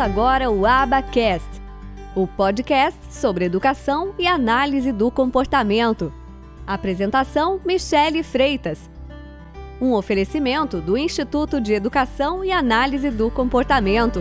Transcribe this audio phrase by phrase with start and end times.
[0.00, 1.60] Agora o Abacast,
[2.16, 6.10] o podcast sobre educação e análise do comportamento.
[6.66, 8.88] Apresentação: Michele Freitas.
[9.78, 14.20] Um oferecimento do Instituto de Educação e Análise do Comportamento.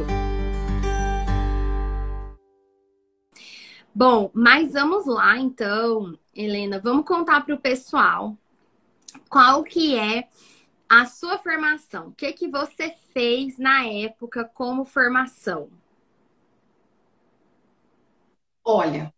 [3.95, 8.37] Bom, mas vamos lá então, Helena, vamos contar para o pessoal
[9.29, 10.27] qual que é
[10.89, 12.07] a sua formação.
[12.07, 15.69] O que que você fez na época como formação?
[18.65, 19.13] Olha,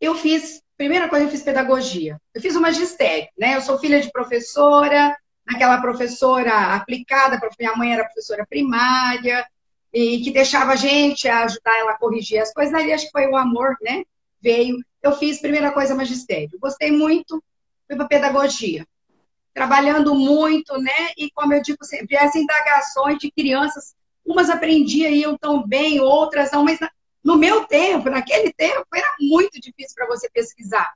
[0.00, 2.20] eu fiz, primeira coisa, eu fiz pedagogia.
[2.32, 3.56] Eu fiz o magistério, né?
[3.56, 9.44] Eu sou filha de professora, aquela professora aplicada, minha mãe era professora primária,
[9.92, 12.72] e que deixava a gente ajudar ela a corrigir as coisas.
[12.72, 14.04] Ali acho que foi o amor, né?
[14.40, 14.76] Veio.
[15.02, 16.58] Eu fiz primeira coisa magistério.
[16.60, 17.42] Gostei muito,
[17.86, 18.86] fui para pedagogia.
[19.52, 21.10] Trabalhando muito, né?
[21.16, 26.50] E como eu digo sempre, as indagações de crianças, umas aprendiam iam tão bem, outras
[26.52, 26.78] não, mas
[27.22, 30.92] no meu tempo, naquele tempo, era muito difícil para você pesquisar.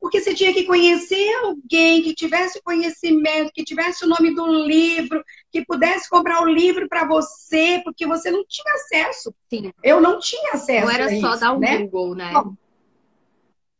[0.00, 5.22] Porque você tinha que conhecer alguém que tivesse conhecimento, que tivesse o nome do livro,
[5.52, 9.34] que pudesse comprar o livro para você, porque você não tinha acesso.
[9.50, 9.70] Sim.
[9.84, 10.86] Eu não tinha acesso.
[10.86, 11.78] Não era só isso, dar um né?
[11.78, 12.32] Google, né?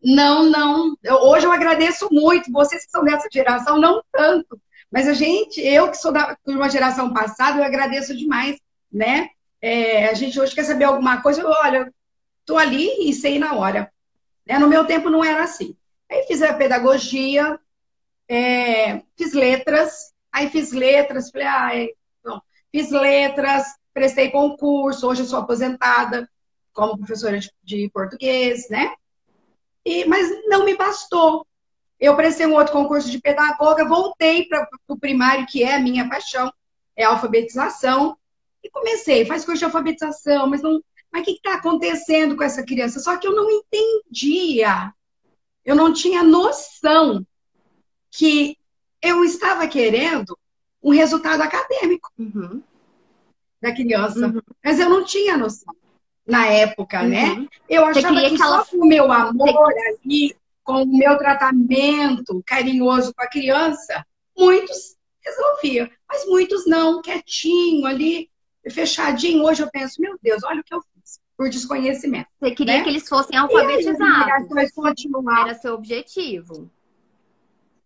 [0.03, 0.97] Não, não.
[1.03, 2.51] Eu, hoje eu agradeço muito.
[2.53, 4.61] Vocês que são dessa geração, não tanto.
[4.91, 8.59] Mas a gente, eu que sou de uma geração passada, eu agradeço demais,
[8.91, 9.28] né?
[9.61, 11.93] É, a gente hoje quer saber alguma coisa, eu, olha,
[12.45, 13.93] tô ali e sei na hora.
[14.47, 14.59] Né?
[14.59, 15.77] No meu tempo não era assim.
[16.11, 17.61] Aí fiz a pedagogia,
[18.28, 21.89] é, fiz letras, aí fiz letras, falei, ai,
[22.25, 22.43] não.
[22.73, 26.28] fiz letras, prestei concurso, hoje eu sou aposentada
[26.73, 28.93] como professora de, de português, né?
[29.91, 31.47] E, mas não me bastou.
[31.99, 36.09] Eu prestei um outro concurso de pedagoga, voltei para o primário, que é a minha
[36.09, 36.53] paixão,
[36.97, 38.17] é a alfabetização,
[38.62, 40.83] e comecei, faz curso de alfabetização, mas não.
[41.12, 43.00] Mas o que está acontecendo com essa criança?
[43.00, 44.95] Só que eu não entendia
[45.65, 47.25] eu não tinha noção
[48.11, 48.56] que
[49.03, 50.37] eu estava querendo
[50.83, 52.62] um resultado acadêmico Uhum.
[53.61, 54.27] da criança.
[54.27, 54.41] Uhum.
[54.65, 55.75] Mas eu não tinha noção
[56.31, 57.33] na época, né?
[57.33, 57.49] Uhum.
[57.69, 61.19] Eu Você achava que que ela- só com o meu amor ali, com o meu
[61.19, 64.05] tratamento carinhoso com a criança,
[64.37, 65.89] muitos resolviam.
[66.09, 68.31] Mas muitos não, quietinho ali,
[68.71, 69.43] fechadinho.
[69.45, 72.29] Hoje eu penso, meu Deus, olha o que eu fiz, por desconhecimento.
[72.41, 72.83] Você queria Né?
[72.85, 74.49] que eles fossem alfabetizados.
[74.75, 75.49] continuaram.
[75.49, 76.71] Era seu objetivo.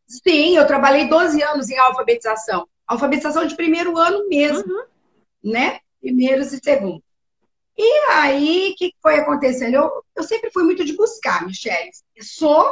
[0.07, 2.69] Sim, eu trabalhei 12 anos em alfabetização.
[2.87, 4.85] Alfabetização de primeiro ano mesmo, Uhum.
[5.43, 5.79] né?
[6.01, 7.03] Primeiros e segundos.
[7.77, 9.75] E aí, o que foi acontecendo?
[9.75, 11.91] Eu, eu sempre fui muito de buscar, Michelle.
[12.21, 12.65] Sou,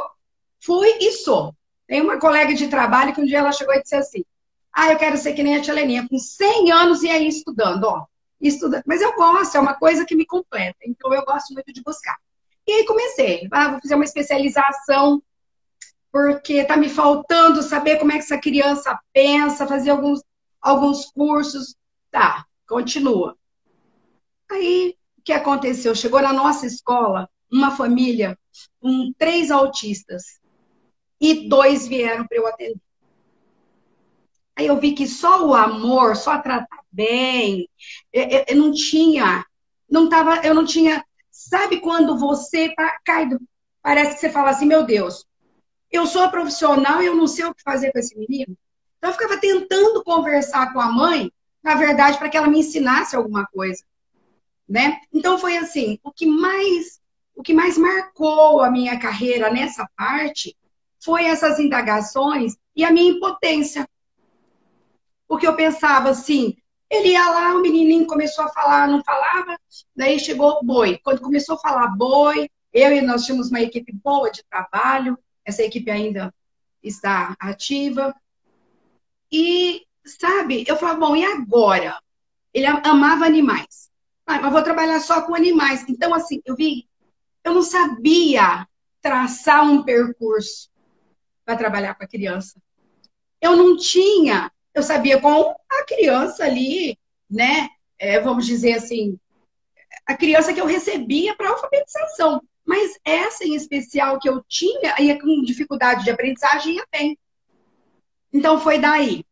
[0.63, 1.53] fui e sou.
[1.87, 4.23] Tem uma colega de trabalho que um dia ela chegou e disse assim:
[4.71, 7.83] Ah, eu quero ser que nem a tia Leninha, com 100 anos e aí estudando,
[7.83, 8.05] ó.
[8.39, 8.83] Estudando.
[8.85, 10.77] Mas eu gosto, é uma coisa que me completa.
[10.85, 12.17] Então eu gosto muito de buscar.
[12.65, 13.47] E aí comecei.
[13.51, 15.21] Ah, vou fazer uma especialização
[16.11, 20.21] porque tá me faltando saber como é que essa criança pensa, fazer alguns,
[20.61, 21.75] alguns cursos.
[22.11, 23.35] Tá, continua.
[24.53, 25.95] Aí, o que aconteceu?
[25.95, 28.37] Chegou na nossa escola uma família
[28.79, 30.39] com três autistas
[31.21, 32.79] e dois vieram para eu atender.
[34.55, 37.67] Aí eu vi que só o amor, só tratar bem,
[38.11, 39.43] eu, eu- eu não tinha,
[39.89, 41.03] não tava, eu não tinha.
[41.31, 43.39] Sabe quando você tá, cai do,
[43.81, 45.25] parece que você fala assim, meu Deus,
[45.91, 48.57] eu sou profissional e eu não sei o que fazer com esse menino.
[48.97, 51.31] Então eu ficava tentando conversar com a mãe,
[51.63, 53.83] na verdade, para que ela me ensinasse alguma coisa,
[54.67, 54.99] né?
[55.11, 57.01] Então foi assim, o que mais
[57.35, 60.55] o que mais marcou a minha carreira nessa parte
[61.03, 63.87] foi essas indagações e a minha impotência.
[65.27, 66.55] Porque eu pensava assim,
[66.89, 69.57] ele ia lá, o menininho começou a falar, não falava,
[69.95, 70.99] daí chegou o boi.
[71.03, 75.63] Quando começou a falar boi, eu e nós tínhamos uma equipe boa de trabalho, essa
[75.63, 76.33] equipe ainda
[76.81, 78.15] está ativa.
[79.31, 81.99] E, sabe, eu falava, bom, e agora?
[82.53, 83.91] Ele amava animais.
[84.25, 85.85] Ah, mas vou trabalhar só com animais.
[85.87, 86.87] Então, assim, eu vi,
[87.43, 88.67] eu não sabia
[89.01, 90.69] traçar um percurso
[91.45, 92.61] para trabalhar com a criança.
[93.41, 96.97] Eu não tinha, eu sabia com a criança ali,
[97.29, 97.69] né?
[97.99, 99.19] É, vamos dizer assim,
[100.05, 102.41] a criança que eu recebia para alfabetização.
[102.65, 107.17] Mas essa em especial que eu tinha, ia com dificuldade de aprendizagem, ia bem.
[108.31, 109.25] Então foi daí.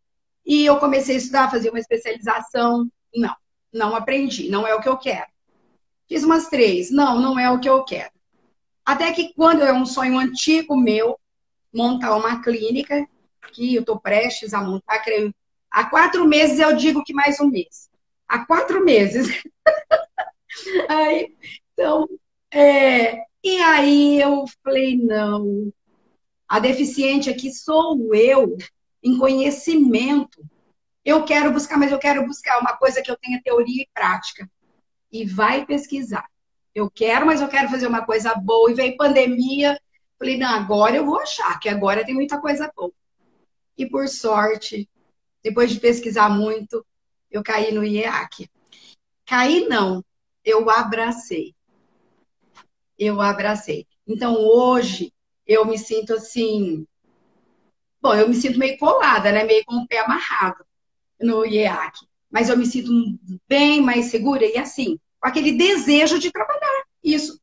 [0.45, 2.89] E eu comecei a estudar, fazer uma especialização.
[3.15, 3.33] Não,
[3.73, 5.27] não aprendi, não é o que eu quero.
[6.07, 8.11] Fiz umas três, não, não é o que eu quero.
[8.85, 11.17] Até que quando é um sonho antigo meu,
[11.73, 13.07] montar uma clínica,
[13.53, 15.33] que eu estou prestes a montar, creio.
[15.69, 17.89] Há quatro meses eu digo que mais um mês.
[18.27, 19.27] Há quatro meses
[20.89, 21.35] Aí,
[21.73, 22.07] então,
[22.51, 25.71] é, e aí eu falei, não,
[26.47, 28.57] a deficiente aqui sou eu,
[29.01, 30.43] em conhecimento.
[31.03, 34.49] Eu quero buscar, mas eu quero buscar uma coisa que eu tenha teoria e prática.
[35.11, 36.29] E vai pesquisar.
[36.73, 38.71] Eu quero, mas eu quero fazer uma coisa boa.
[38.71, 39.79] E veio pandemia.
[40.17, 42.93] Falei, não, agora eu vou achar, que agora tem muita coisa boa.
[43.75, 44.87] E por sorte,
[45.43, 46.85] depois de pesquisar muito,
[47.31, 48.47] eu caí no IEAC.
[49.25, 50.05] Caí não,
[50.45, 51.55] eu abracei.
[52.97, 53.87] Eu abracei.
[54.07, 55.11] Então hoje
[55.47, 56.85] eu me sinto assim,
[57.99, 59.43] bom, eu me sinto meio colada, né?
[59.43, 60.63] Meio com o pé amarrado
[61.21, 61.93] no IEAC.
[62.29, 62.91] Mas eu me sinto
[63.47, 66.83] bem mais segura e assim, com aquele desejo de trabalhar.
[67.03, 67.39] Isso.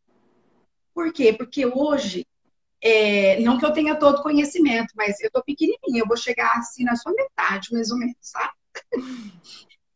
[0.94, 1.32] Por quê?
[1.32, 2.26] Porque hoje,
[2.82, 6.84] é, não que eu tenha todo conhecimento, mas eu tô pequenininha, eu vou chegar assim
[6.84, 8.52] na sua metade, mais ou menos, sabe?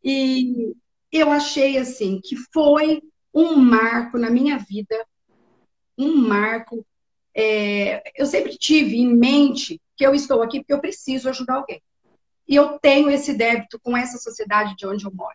[0.05, 0.75] E
[1.13, 3.01] eu achei assim que foi
[3.33, 5.07] um marco na minha vida,
[5.97, 6.85] um marco.
[7.35, 11.81] É, eu sempre tive em mente que eu estou aqui porque eu preciso ajudar alguém.
[12.53, 15.35] E eu tenho esse débito com essa sociedade de onde eu moro.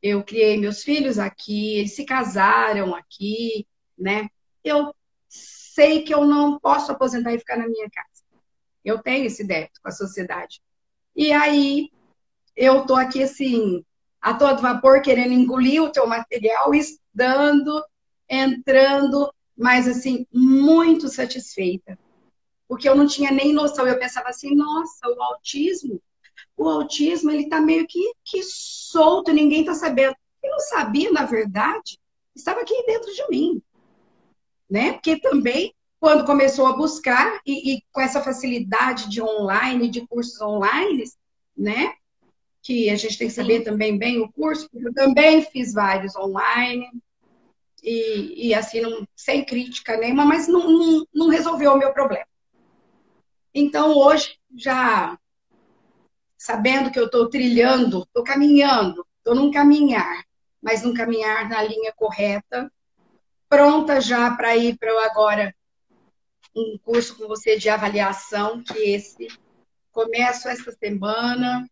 [0.00, 3.66] Eu criei meus filhos aqui, eles se casaram aqui,
[3.98, 4.28] né?
[4.62, 4.94] Eu
[5.28, 8.22] sei que eu não posso aposentar e ficar na minha casa.
[8.84, 10.62] Eu tenho esse débito com a sociedade.
[11.16, 11.90] E aí
[12.54, 13.84] eu tô aqui assim,
[14.20, 17.84] a todo vapor, querendo engolir o teu material, estudando,
[18.28, 21.98] entrando, mas assim, muito satisfeita.
[22.68, 26.00] Porque eu não tinha nem noção, eu pensava assim, nossa, o autismo,
[26.62, 30.14] o autismo, ele tá meio que, que solto, ninguém tá sabendo.
[30.42, 31.98] Eu não sabia, na verdade,
[32.34, 33.62] estava aqui dentro de mim.
[34.68, 34.92] Né?
[34.92, 40.40] Porque também, quando começou a buscar, e, e com essa facilidade de online, de cursos
[40.40, 41.04] online,
[41.56, 41.94] né?
[42.62, 43.64] que a gente tem que saber Sim.
[43.64, 46.88] também bem o curso, porque eu também fiz vários online,
[47.82, 52.24] e, e assim, não, sem crítica nenhuma, mas não, não, não resolveu o meu problema.
[53.52, 55.18] Então, hoje, já
[56.42, 60.24] sabendo que eu estou trilhando, estou caminhando, estou num caminhar,
[60.60, 62.68] mas num caminhar na linha correta,
[63.48, 65.54] pronta já para ir para agora
[66.52, 69.28] um curso com você de avaliação, que esse
[69.92, 71.64] começo esta semana,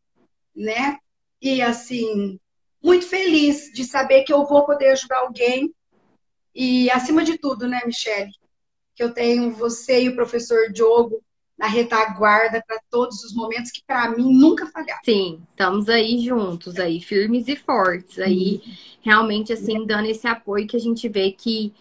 [0.55, 0.99] né?
[1.43, 2.39] E assim,
[2.81, 5.75] muito feliz de saber que eu vou poder ajudar alguém.
[6.55, 8.31] E acima de tudo, né, Michele?
[8.95, 11.21] Que eu tenho você e o professor Diogo
[11.61, 15.03] na retaguarda para todos os momentos que para mim nunca falharam.
[15.05, 18.73] Sim, estamos aí juntos, aí firmes e fortes, aí uhum.
[19.03, 21.75] realmente assim dando esse apoio que a gente vê que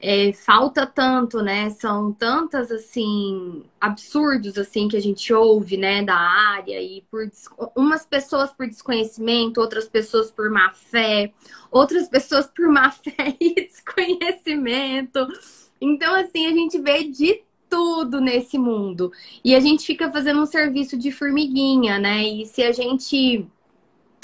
[0.00, 1.68] é, falta tanto, né?
[1.68, 7.28] São tantas assim absurdos assim que a gente ouve, né, da área e por
[7.76, 11.34] umas pessoas por desconhecimento, outras pessoas por má fé,
[11.70, 15.26] outras pessoas por má fé e desconhecimento.
[15.78, 19.12] Então assim, a gente vê de tudo nesse mundo.
[19.44, 22.22] E a gente fica fazendo um serviço de formiguinha, né?
[22.22, 23.46] E se a gente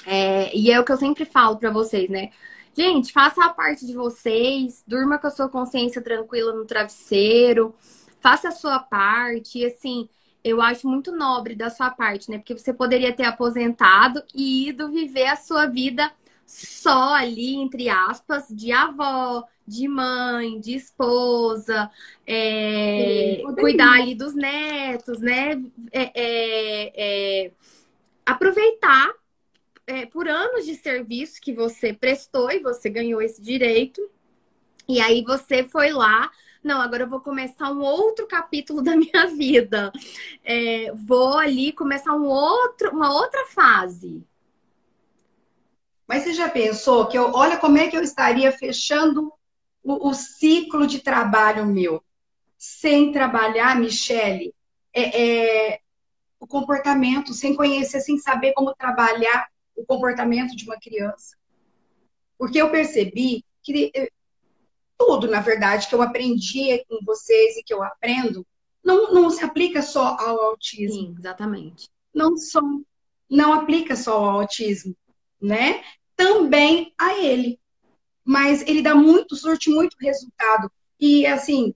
[0.06, 2.30] é, e é o que eu sempre falo para vocês, né?
[2.76, 7.74] Gente, faça a parte de vocês, durma com a sua consciência tranquila no travesseiro,
[8.20, 10.08] faça a sua parte, e assim,
[10.42, 12.38] eu acho muito nobre da sua parte, né?
[12.38, 16.10] Porque você poderia ter aposentado e ido viver a sua vida
[16.46, 21.90] só ali, entre aspas, de avó, de mãe, de esposa,
[22.26, 25.62] é, cuidar ali dos netos, né?
[25.90, 26.92] É, é,
[27.44, 27.52] é
[28.26, 29.12] aproveitar
[29.86, 34.00] é, por anos de serviço que você prestou e você ganhou esse direito.
[34.86, 36.30] E aí você foi lá,
[36.62, 39.92] não, agora eu vou começar um outro capítulo da minha vida.
[40.42, 44.22] É, vou ali começar um outro, uma outra fase.
[46.14, 49.32] Mas você já pensou que eu, olha como é que eu estaria fechando
[49.82, 52.04] o, o ciclo de trabalho meu?
[52.56, 54.54] Sem trabalhar, Michele,
[54.92, 55.80] é, é,
[56.38, 61.36] o comportamento, sem conhecer, sem saber como trabalhar o comportamento de uma criança.
[62.38, 64.08] Porque eu percebi que eh,
[64.96, 68.46] tudo, na verdade, que eu aprendi com vocês e que eu aprendo,
[68.84, 70.94] não, não se aplica só ao autismo.
[70.94, 71.88] Sim, exatamente.
[72.14, 72.60] Não só,
[73.28, 74.96] não aplica só ao autismo,
[75.42, 75.82] né?
[76.16, 77.58] Também a ele.
[78.24, 80.70] Mas ele dá muito, surte muito resultado.
[80.98, 81.74] E assim,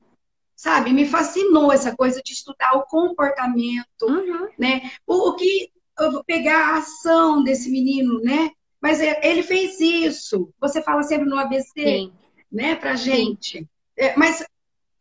[0.57, 4.49] sabe, me fascinou essa coisa de estudar o comportamento, uhum.
[4.59, 4.91] né?
[5.07, 8.51] O, o que eu vou pegar a ação desse menino, né?
[8.81, 10.53] Mas é, ele fez isso.
[10.61, 12.13] Você fala sempre no ABC, Sim.
[12.51, 13.69] né, pra gente.
[13.97, 14.45] É, mas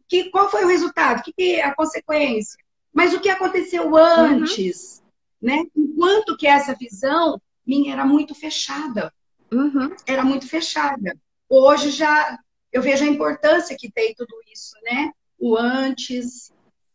[0.08, 1.22] que, qual foi o resultado?
[1.22, 2.58] Que, que a consequência?
[2.92, 5.04] Mas o que aconteceu antes,
[5.42, 5.48] uhum.
[5.50, 5.64] né?
[5.76, 9.14] Enquanto que essa visão minha era muito fechada.
[9.52, 9.96] Uhum.
[10.06, 11.18] Era muito fechada.
[11.50, 12.38] hoje já
[12.72, 15.12] eu vejo a importância que tem tudo isso, né?
[15.40, 16.52] O antes.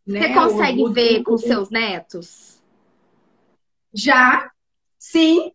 [0.07, 0.35] Você né?
[0.35, 2.61] consegue o, o, ver o, com seus netos?
[3.93, 4.51] Já,
[4.99, 5.53] sim.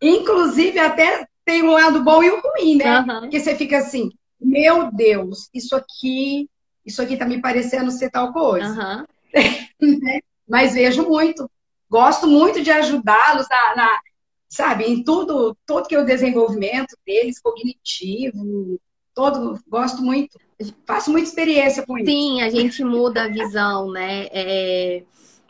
[0.00, 3.00] Inclusive, até tem um lado bom e o ruim, né?
[3.00, 3.20] Uhum.
[3.20, 6.48] Porque você fica assim, meu Deus, isso aqui,
[6.84, 8.68] isso aqui tá me parecendo ser tal coisa.
[8.68, 9.04] Uhum.
[10.48, 11.50] Mas vejo muito.
[11.90, 14.00] Gosto muito de ajudá-los na, na,
[14.48, 18.80] sabe, em tudo, todo que é o desenvolvimento deles, cognitivo,
[19.14, 20.38] todo, gosto muito.
[20.86, 22.10] Faço muita experiência com isso.
[22.10, 24.26] Sim, a gente muda a visão, né?
[24.32, 25.02] É...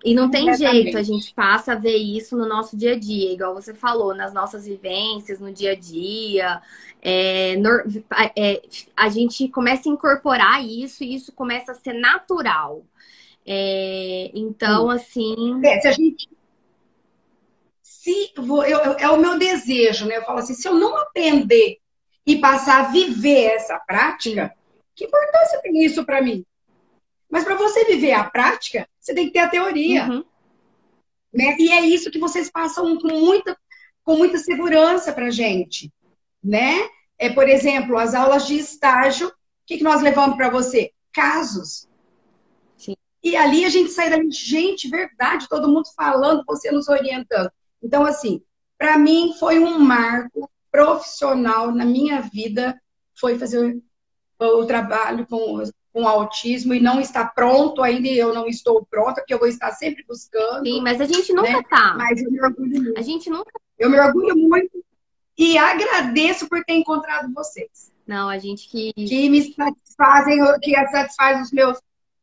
[0.05, 0.83] E não tem Completamente.
[0.85, 4.14] jeito, a gente passa a ver isso no nosso dia a dia, igual você falou,
[4.14, 6.62] nas nossas vivências, no dia a dia.
[7.02, 7.85] É, nor-
[8.37, 8.62] é,
[8.97, 12.85] a gente começa a incorporar isso e isso começa a ser natural.
[13.45, 15.61] É, então, assim.
[15.64, 16.28] É, se a gente.
[18.08, 20.16] Se, vou- eu- eu- é o meu desejo, né?
[20.16, 21.76] Eu falo assim: se eu não aprender
[22.26, 24.54] e passar a viver essa prática,
[24.94, 26.44] que importância tem isso para mim?
[27.30, 30.04] Mas para você viver a prática, você tem que ter a teoria.
[30.08, 30.24] Uhum.
[31.32, 31.54] né?
[31.58, 33.54] E é isso que vocês passam com muita,
[34.02, 35.92] com muita segurança para gente,
[36.42, 36.88] né?
[37.18, 39.32] É, por exemplo, as aulas de estágio, o
[39.66, 40.92] que, que nós levamos para você?
[41.12, 41.86] Casos.
[42.78, 42.94] Sim.
[43.22, 47.50] E ali a gente sai dali, gente, verdade, todo mundo falando, você nos orientando.
[47.82, 48.42] Então, assim,
[48.76, 52.80] para mim foi um marco profissional na minha vida,
[53.18, 53.80] foi fazer
[54.38, 59.20] o, trabalho com, com autismo e não está pronto ainda, e eu não estou pronta,
[59.20, 60.64] porque eu vou estar sempre buscando.
[60.64, 61.62] Sim, mas a gente nunca Né?
[61.68, 61.94] tá.
[61.97, 62.99] Mas eu me orgulho muito.
[62.99, 63.50] A gente nunca.
[63.78, 64.85] Eu me orgulho muito
[65.37, 68.92] e agradeço por ter encontrado vocês, Não, a gente que.
[68.92, 71.78] que me satisfazem, que satisfazem os meus,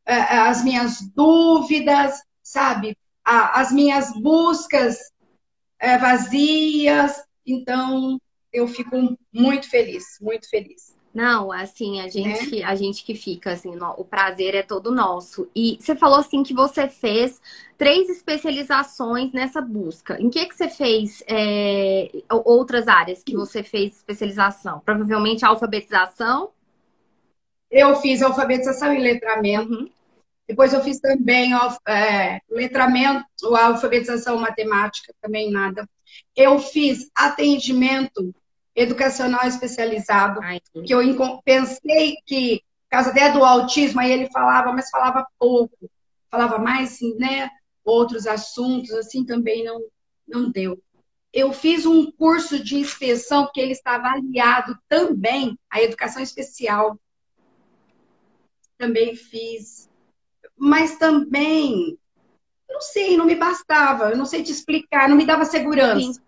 [0.05, 2.97] eh, as minhas dúvidas, sabe?
[3.24, 4.97] As minhas buscas
[5.85, 7.23] eh, vazias.
[7.45, 8.19] Então,
[8.51, 10.95] eu fico muito feliz, muito feliz.
[11.13, 15.49] Não, assim, a gente, a gente que fica, assim, o prazer é todo nosso.
[15.55, 17.41] E você falou, assim, que você fez
[17.77, 20.21] três especializações nessa busca.
[20.21, 24.81] Em que que você fez é, ou- outras áreas que você fez especialização?
[24.81, 26.51] Provavelmente alfabetização?
[27.71, 29.71] Eu fiz alfabetização e letramento.
[29.71, 29.89] Uhum.
[30.47, 31.51] Depois eu fiz também
[31.87, 33.25] é, letramento,
[33.55, 35.89] alfabetização matemática, também nada.
[36.35, 38.33] Eu fiz atendimento
[38.75, 44.29] educacional especializado, Ai, que eu enco- pensei que, por causa até do autismo, aí ele
[44.29, 45.89] falava, mas falava pouco.
[46.29, 47.49] Falava mais, né,
[47.83, 49.81] outros assuntos, assim, também não,
[50.27, 50.77] não deu.
[51.31, 56.99] Eu fiz um curso de inspeção, porque ele estava aliado também à educação especial.
[58.77, 59.89] Também fiz
[60.57, 61.97] mas também,
[62.69, 66.13] não sei, não me bastava, eu não sei te explicar, não me dava segurança.
[66.13, 66.21] Sim.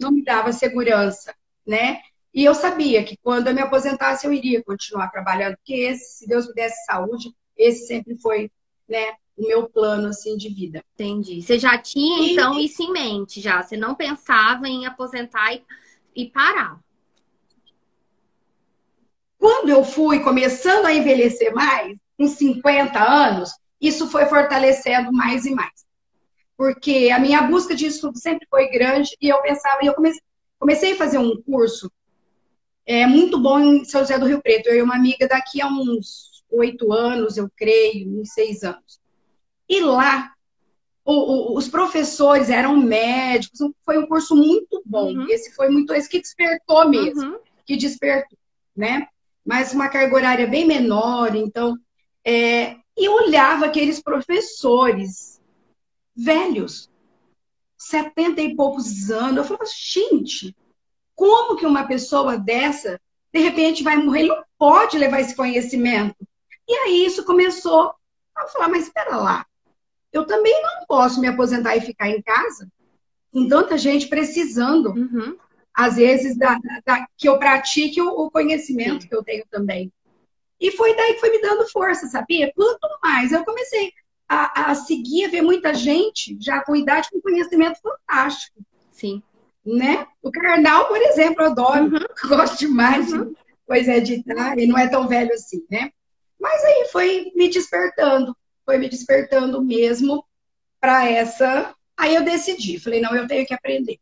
[0.00, 1.34] Não me dava segurança,
[1.66, 2.00] né?
[2.32, 6.28] E eu sabia que quando eu me aposentasse eu iria continuar trabalhando, porque esse, se
[6.28, 8.50] Deus me desse saúde, esse sempre foi,
[8.88, 10.82] né, o meu plano assim de vida.
[10.94, 11.42] Entendi.
[11.42, 13.62] Você já tinha, E- então, isso em mente já?
[13.62, 15.64] Você não pensava em aposentar e,
[16.14, 16.78] e parar?
[19.38, 23.50] Quando eu fui começando a envelhecer mais, com 50 anos,
[23.80, 25.72] isso foi fortalecendo mais e mais.
[26.54, 30.20] Porque a minha busca de estudo sempre foi grande e eu pensava, e eu comecei,
[30.58, 31.90] comecei a fazer um curso
[32.84, 34.68] é, muito bom em São José do Rio Preto.
[34.68, 39.00] Eu e uma amiga daqui a uns oito anos, eu creio, uns seis anos.
[39.66, 40.30] E lá,
[41.02, 45.14] o- o- os professores eram médicos, foi um curso muito bom.
[45.14, 45.26] Uhum.
[45.30, 47.38] Esse foi muito, esse que despertou mesmo Uhum.
[47.64, 48.36] que despertou,
[48.76, 49.06] né?
[49.42, 51.78] Mas uma carga horária bem menor, então.
[52.24, 55.40] É, e olhava aqueles professores
[56.14, 56.90] velhos,
[57.78, 59.36] 70 e poucos anos.
[59.38, 60.54] Eu falava, gente,
[61.14, 63.00] como que uma pessoa dessa,
[63.32, 64.20] de repente, vai morrer?
[64.20, 66.16] Ele não pode levar esse conhecimento.
[66.68, 67.92] E aí isso começou
[68.34, 69.46] a falar, mas espera lá,
[70.12, 72.68] eu também não posso me aposentar e ficar em casa,
[73.32, 75.36] com tanta gente precisando Uhum.
[75.74, 79.92] às vezes, da, da- que eu pratique o, o conhecimento que eu tenho também.
[80.60, 82.52] E foi daí que foi me dando força, sabia?
[82.54, 83.92] Quanto mais eu comecei
[84.28, 89.22] a, a seguir, a ver muita gente já com idade com conhecimento fantástico, Sim.
[89.64, 90.06] né?
[90.22, 91.98] O Karnal, por exemplo, eu adoro, Uhum.
[92.28, 93.30] gosto demais Uhum.
[93.30, 93.36] de
[93.66, 95.90] coisa editar, ele não é tão velho assim, né?
[96.38, 100.24] Mas aí foi me despertando, foi me despertando mesmo
[100.80, 101.74] para essa.
[101.96, 103.98] Aí eu decidi, falei, não, eu tenho que aprender.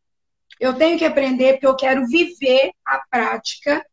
[0.60, 3.84] Eu tenho que aprender porque eu quero viver a prática,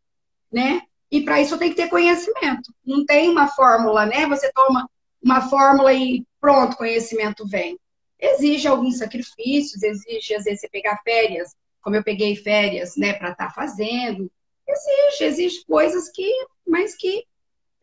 [0.51, 0.81] né?
[1.15, 2.73] E para isso tenho que ter conhecimento.
[2.85, 4.27] Não tem uma fórmula, né?
[4.27, 4.89] Você toma
[5.23, 7.79] uma fórmula e pronto, conhecimento vem.
[8.19, 13.31] Exige alguns sacrifícios, exige às vezes você pegar férias, como eu peguei férias, né, para
[13.31, 14.29] estar fazendo,
[14.67, 16.27] Existe, existe coisas que,
[16.67, 17.23] mas que,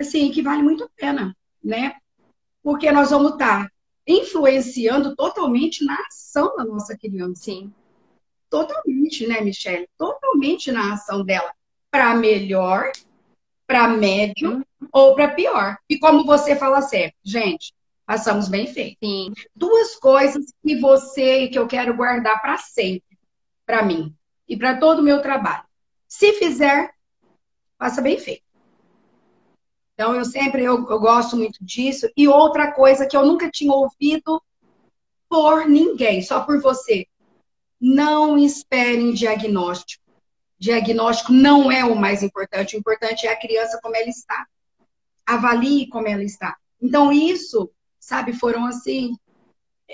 [0.01, 1.97] assim, que vale muito a pena, né?
[2.63, 3.69] Porque nós vamos estar
[4.07, 7.45] influenciando totalmente na ação da nossa criança.
[7.45, 7.73] Sim.
[8.51, 9.89] Totalmente, né, Michelle?
[9.97, 11.53] Totalmente na ação dela.
[11.91, 12.91] Para melhor,
[13.73, 14.89] para médio uhum.
[14.93, 15.79] ou para pior.
[15.89, 17.73] E como você fala certo, gente,
[18.07, 18.99] façamos bem feito.
[19.03, 19.33] Sim.
[19.57, 23.19] Duas coisas que você que eu quero guardar para sempre,
[23.65, 24.15] para mim
[24.47, 25.65] e para todo o meu trabalho.
[26.07, 26.93] Se fizer,
[27.79, 28.43] faça bem feito.
[29.95, 32.11] Então, eu sempre eu, eu gosto muito disso.
[32.15, 34.43] E outra coisa que eu nunca tinha ouvido
[35.31, 37.07] por ninguém, só por você.
[37.81, 40.02] Não esperem diagnóstico.
[40.63, 42.77] Diagnóstico não é o mais importante.
[42.77, 44.47] O importante é a criança como ela está.
[45.27, 46.57] Avalie como ela está.
[46.81, 49.17] Então, isso, sabe, foram assim,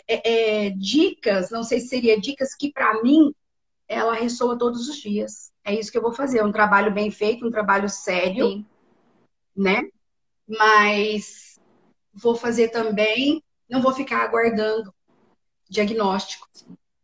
[0.07, 3.35] é, é, dicas, não sei se seria dicas que para mim
[3.89, 5.51] ela ressoa todos os dias.
[5.65, 8.67] É isso que eu vou fazer, um trabalho bem feito, um trabalho sério, Sim.
[9.57, 9.89] né?
[10.47, 11.59] mas
[12.13, 14.93] vou fazer também, não vou ficar aguardando
[15.69, 16.47] diagnóstico.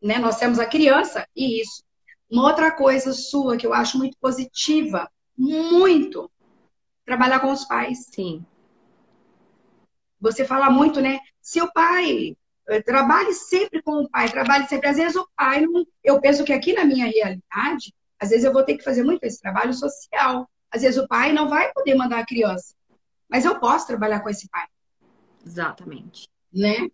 [0.02, 0.18] Né?
[0.18, 1.82] Nós temos a criança e isso.
[2.30, 6.30] Uma outra coisa sua que eu acho muito positiva, muito,
[7.04, 8.06] trabalhar com os pais.
[8.12, 8.44] Sim.
[10.20, 11.18] Você fala muito, né?
[11.40, 12.36] Seu pai,
[12.68, 14.88] eh, trabalhe sempre com o pai, trabalhe sempre.
[14.88, 15.86] Às vezes o pai não.
[16.02, 19.24] Eu penso que aqui na minha realidade, às vezes eu vou ter que fazer muito
[19.24, 20.48] esse trabalho social.
[20.70, 22.74] Às vezes o pai não vai poder mandar a criança
[23.34, 24.66] mas eu posso trabalhar com esse pai.
[25.44, 26.28] Exatamente.
[26.52, 26.88] Né?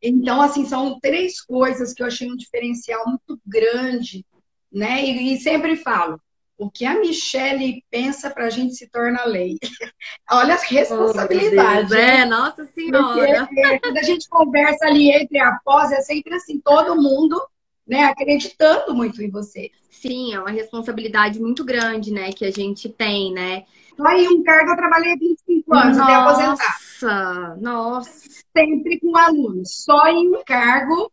[0.00, 4.24] Então, assim, são três coisas que eu achei um diferencial muito grande,
[4.72, 5.02] né?
[5.02, 6.20] E, e sempre falo,
[6.60, 9.56] o que a Michelle pensa para a gente se torna lei.
[10.30, 11.90] Olha as responsabilidades.
[11.90, 13.46] Oh, é, nossa senhora.
[13.46, 17.40] Porque, é, quando a gente conversa ali entre a pós, é sempre assim, todo mundo
[17.86, 19.70] né, acreditando muito em você.
[19.88, 23.64] Sim, é uma responsabilidade muito grande, né, que a gente tem, né?
[23.96, 26.78] Só em um cargo eu trabalhei 25 anos nossa, até aposentar.
[27.02, 28.30] Nossa, nossa.
[28.56, 29.84] Sempre com alunos.
[29.84, 31.10] Só em um cargo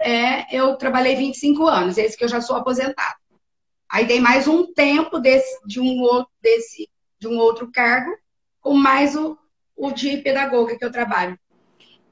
[0.00, 3.20] é, eu trabalhei 25 anos, esse que eu já sou aposentado.
[3.88, 8.10] Aí tem mais um tempo desse, de, um outro, desse, de um outro cargo,
[8.60, 9.36] com mais o,
[9.76, 11.38] o de pedagoga que eu trabalho.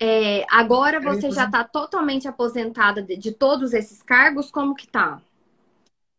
[0.00, 4.50] É, agora você já está totalmente aposentada de, de, todos esses cargos?
[4.50, 5.20] Como que tá?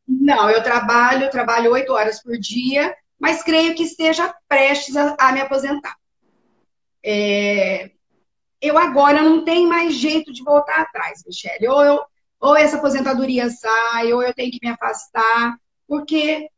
[0.08, 5.32] Não, eu trabalho, trabalho oito horas por dia, mas creio que esteja prestes a, a
[5.32, 5.96] me aposentar.
[7.04, 7.92] É,
[8.62, 11.68] eu agora não tenho mais jeito de voltar atrás, Michelle.
[11.68, 12.00] Ou, eu,
[12.40, 16.50] ou essa aposentadoria sai, ou eu tenho que me afastar, porque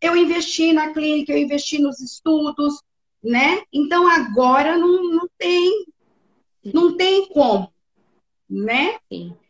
[0.00, 2.82] eu investi na clínica, eu investi nos estudos,
[3.22, 3.62] né?
[3.72, 5.86] Então agora não, não tem,
[6.64, 7.72] não tem como
[8.48, 8.96] né?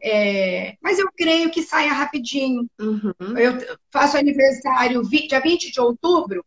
[0.03, 2.69] É, mas eu creio que saia rapidinho.
[2.81, 3.39] Uhum.
[3.39, 6.45] Eu faço aniversário dia 20 de outubro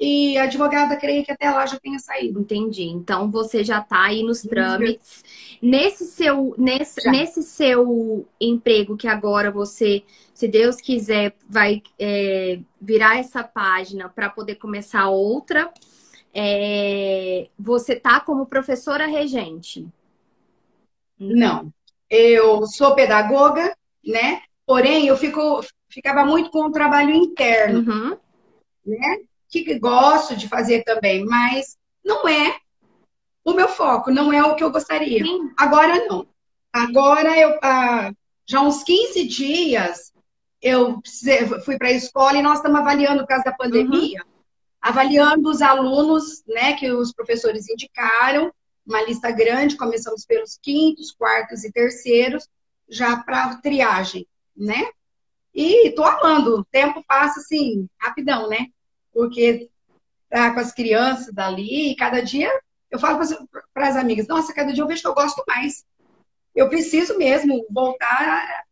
[0.00, 2.40] e a advogada creio que até lá já tenha saído.
[2.40, 2.84] Entendi.
[2.84, 5.22] Então você já está aí nos trâmites.
[5.60, 13.18] Nesse seu, nesse, nesse seu emprego que agora você, se Deus quiser, vai é, virar
[13.18, 15.70] essa página para poder começar outra.
[16.32, 19.86] É, você tá como professora regente?
[21.18, 21.70] Não
[22.10, 24.42] eu sou pedagoga, né?
[24.66, 28.18] Porém, eu fico, ficava muito com o trabalho interno, uhum.
[28.84, 29.18] né?
[29.50, 32.56] Que gosto de fazer também, mas não é
[33.44, 35.24] o meu foco, não é o que eu gostaria.
[35.24, 35.50] Sim.
[35.58, 36.26] Agora não.
[36.72, 38.12] Agora eu ah,
[38.46, 40.12] já uns 15 dias
[40.62, 41.00] eu
[41.64, 44.30] fui para a escola e nós estamos avaliando por causa da pandemia, uhum.
[44.80, 48.52] avaliando os alunos, né, que os professores indicaram
[48.86, 52.48] uma lista grande, começamos pelos quintos, quartos e terceiros,
[52.88, 54.90] já para triagem, né?
[55.54, 58.66] E tô amando, o tempo passa assim, rapidão, né?
[59.12, 59.68] Porque
[60.28, 62.50] tá com as crianças dali, e cada dia
[62.90, 63.18] eu falo
[63.72, 65.84] para as amigas, nossa, cada dia eu vejo que eu gosto mais.
[66.54, 68.64] Eu preciso mesmo voltar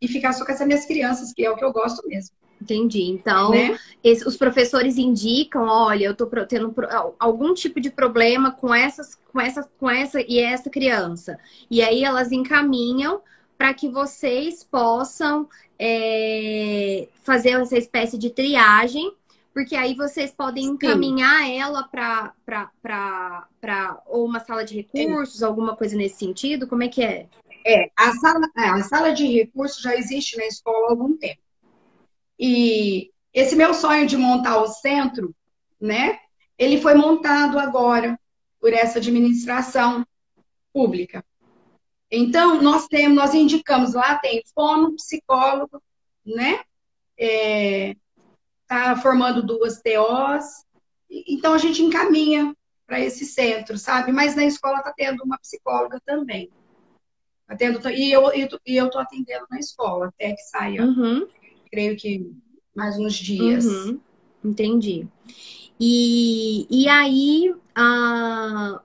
[0.00, 2.34] e ficar só com essas minhas crianças, que é o que eu gosto mesmo.
[2.60, 3.04] Entendi.
[3.04, 3.78] Então, né?
[4.04, 6.74] esse, os professores indicam, olha, eu estou tendo
[7.18, 11.38] algum tipo de problema com essas, com essa, com essa e essa criança.
[11.70, 13.22] E aí elas encaminham
[13.56, 19.10] para que vocês possam é, fazer essa espécie de triagem,
[19.52, 21.58] porque aí vocês podem encaminhar Sim.
[21.58, 22.32] ela para
[24.06, 25.44] ou uma sala de recursos, é.
[25.44, 26.66] alguma coisa nesse sentido.
[26.66, 27.28] Como é que é?
[27.66, 31.40] É, a sala, é, a sala de recursos já existe na escola há algum tempo.
[32.38, 35.34] E esse meu sonho de montar o centro,
[35.80, 36.18] né?
[36.58, 38.18] Ele foi montado agora
[38.60, 40.06] por essa administração
[40.72, 41.24] pública.
[42.10, 45.82] Então, nós temos, nós indicamos lá, tem fono, psicólogo,
[46.24, 46.60] né?
[47.18, 47.94] É,
[48.70, 50.64] está formando duas TOs.
[51.10, 52.54] Então a gente encaminha
[52.86, 54.12] para esse centro, sabe?
[54.12, 56.48] Mas na escola está tendo uma psicóloga também.
[57.48, 60.84] Tá tendo, e eu e eu estou atendendo na escola até que saia.
[60.84, 61.26] Uhum.
[61.70, 62.32] Creio que
[62.74, 63.64] mais uns dias.
[63.64, 64.00] Uhum.
[64.44, 65.06] Entendi.
[65.78, 68.80] E, e aí, ah,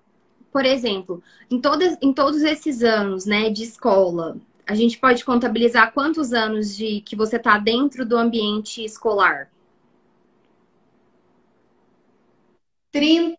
[0.51, 5.93] por exemplo, em, todas, em todos esses anos né, de escola, a gente pode contabilizar
[5.93, 9.49] quantos anos de que você está dentro do ambiente escolar?
[12.95, 13.37] 30,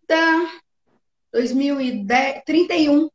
[1.32, 3.08] 2010, 31.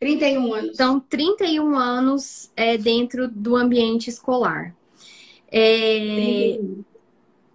[0.00, 0.70] 31 anos.
[0.72, 4.74] Então, 31 anos é, dentro do ambiente escolar.
[5.50, 6.58] É,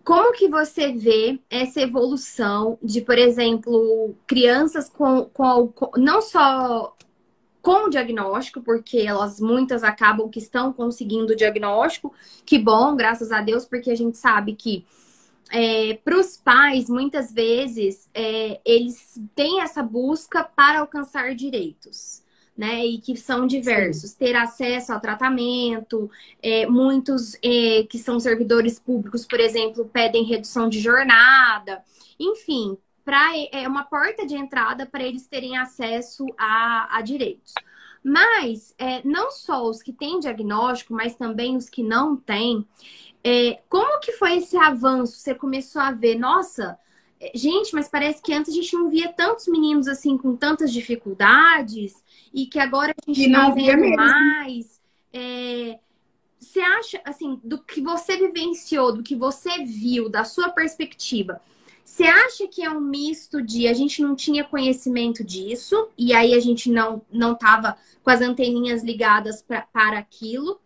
[0.03, 6.95] como que você vê essa evolução de, por exemplo, crianças com, com, com não só
[7.59, 12.13] com diagnóstico, porque elas muitas acabam que estão conseguindo o diagnóstico,
[12.45, 14.85] que bom, graças a Deus, porque a gente sabe que
[15.51, 22.25] é, para os pais, muitas vezes, é, eles têm essa busca para alcançar direitos.
[22.55, 24.09] Né, e que são diversos.
[24.09, 24.17] Sim.
[24.17, 26.09] Ter acesso ao tratamento,
[26.41, 31.83] é, muitos é, que são servidores públicos, por exemplo, pedem redução de jornada,
[32.19, 37.53] enfim, pra, é uma porta de entrada para eles terem acesso a, a direitos.
[38.03, 42.65] Mas é, não só os que têm diagnóstico, mas também os que não têm,
[43.29, 45.17] é, como que foi esse avanço?
[45.17, 46.79] Você começou a ver, nossa,
[47.19, 50.71] é, gente, mas parece que antes a gente não via tantos meninos assim com tantas
[50.71, 51.93] dificuldades
[52.33, 54.81] e que agora a gente está vendo mais.
[55.11, 55.77] É,
[56.39, 61.41] você acha, assim, do que você vivenciou, do que você viu, da sua perspectiva,
[61.83, 66.33] você acha que é um misto de a gente não tinha conhecimento disso e aí
[66.33, 70.61] a gente não não estava com as anteninhas ligadas pra, para aquilo?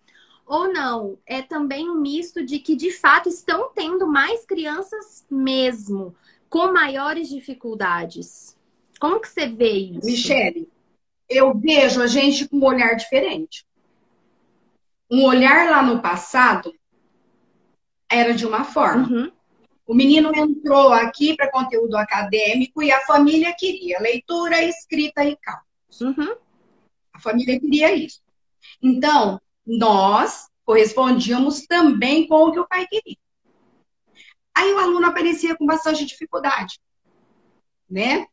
[0.51, 6.13] Ou não, é também um misto de que de fato estão tendo mais crianças mesmo,
[6.49, 8.57] com maiores dificuldades.
[8.99, 10.05] Como que você vê isso?
[10.05, 10.67] Michele,
[11.29, 13.65] eu vejo a gente com um olhar diferente.
[15.09, 16.75] Um olhar lá no passado
[18.09, 19.07] era de uma forma.
[19.07, 19.31] Uhum.
[19.87, 26.01] O menino entrou aqui para conteúdo acadêmico e a família queria leitura, escrita e cálculos.
[26.01, 26.35] Uhum.
[27.13, 28.19] A família queria isso.
[28.83, 33.17] Então, nós correspondíamos também com o que o pai queria.
[34.55, 36.79] Aí o aluno aparecia com bastante dificuldade,
[37.89, 38.27] né?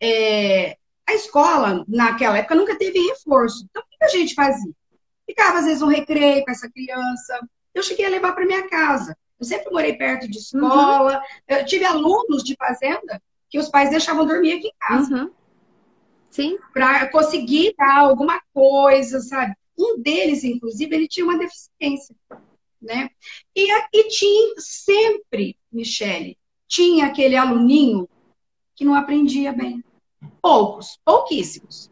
[0.00, 3.66] É, a escola, naquela época, nunca teve reforço.
[3.68, 4.72] Então, o que a gente fazia?
[5.26, 7.40] Ficava, às vezes, um recreio com essa criança.
[7.74, 9.16] Eu cheguei a levar para minha casa.
[9.38, 11.16] Eu sempre morei perto de escola.
[11.16, 11.56] Uhum.
[11.56, 15.14] Eu tive alunos de fazenda que os pais deixavam dormir aqui em casa.
[15.14, 15.30] Uhum.
[16.30, 16.58] Sim.
[16.72, 19.54] Para conseguir dar alguma coisa, sabe?
[19.78, 22.14] Um deles, inclusive, ele tinha uma deficiência,
[22.80, 23.10] né?
[23.54, 28.08] E, e tinha sempre, Michele, tinha aquele aluninho
[28.74, 29.82] que não aprendia bem.
[30.40, 31.90] Poucos, pouquíssimos.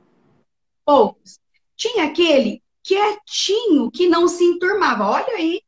[0.85, 1.39] Poucos.
[1.77, 5.09] Tinha aquele quietinho que não se enturmava.
[5.09, 5.63] Olha aí.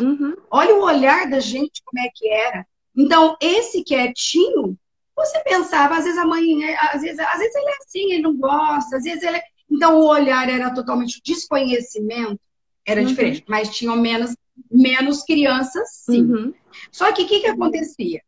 [0.00, 0.36] Uhum.
[0.50, 2.66] Olha o olhar da gente, como é que era.
[2.96, 4.78] Então, esse quietinho,
[5.16, 8.36] você pensava, às vezes a mãe, às vezes, às vezes ele é assim, ele não
[8.36, 9.44] gosta, às vezes ele é...
[9.72, 12.38] Então, o olhar era totalmente desconhecimento,
[12.84, 13.06] era uhum.
[13.06, 14.36] diferente, mas tinham menos,
[14.70, 16.22] menos crianças, sim.
[16.22, 16.54] Uhum.
[16.90, 18.20] Só que o que, que acontecia?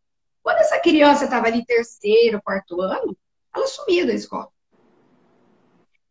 [0.42, 3.16] Quando essa criança estava ali terceiro, quarto ano,
[3.54, 4.48] ela sumia da escola.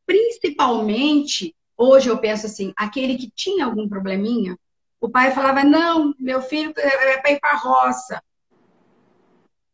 [0.06, 4.58] Principalmente, hoje eu penso assim, aquele que tinha algum probleminha,
[5.02, 8.22] o pai falava, não, meu filho é para ir para a roça.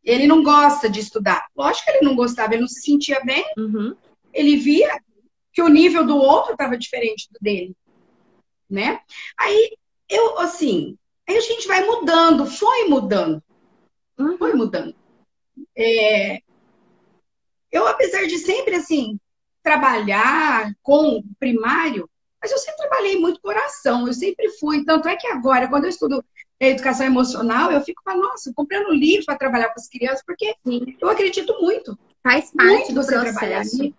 [0.04, 1.48] Ele não gosta de estudar.
[1.56, 3.46] Lógico que ele não gostava, ele não se sentia bem.
[3.58, 3.96] Uhum.
[4.34, 5.00] Ele via
[5.52, 7.76] que o nível do outro estava diferente do dele,
[8.70, 9.02] né?
[9.38, 13.44] Aí eu assim, aí a gente vai mudando, foi mudando,
[14.18, 14.38] uhum.
[14.38, 14.96] foi mudando.
[15.78, 16.40] É,
[17.72, 19.20] eu apesar de sempre assim
[19.62, 22.10] trabalhar com primário,
[22.42, 24.86] mas eu sempre trabalhei muito coração, eu sempre fui.
[24.86, 26.24] Tanto é que agora, quando eu estudo
[26.60, 30.96] educação emocional, eu fico falando, nossa, comprando livro para trabalhar com as crianças, porque Sim.
[31.00, 31.98] eu acredito muito.
[32.24, 33.94] Faz parte muito do processo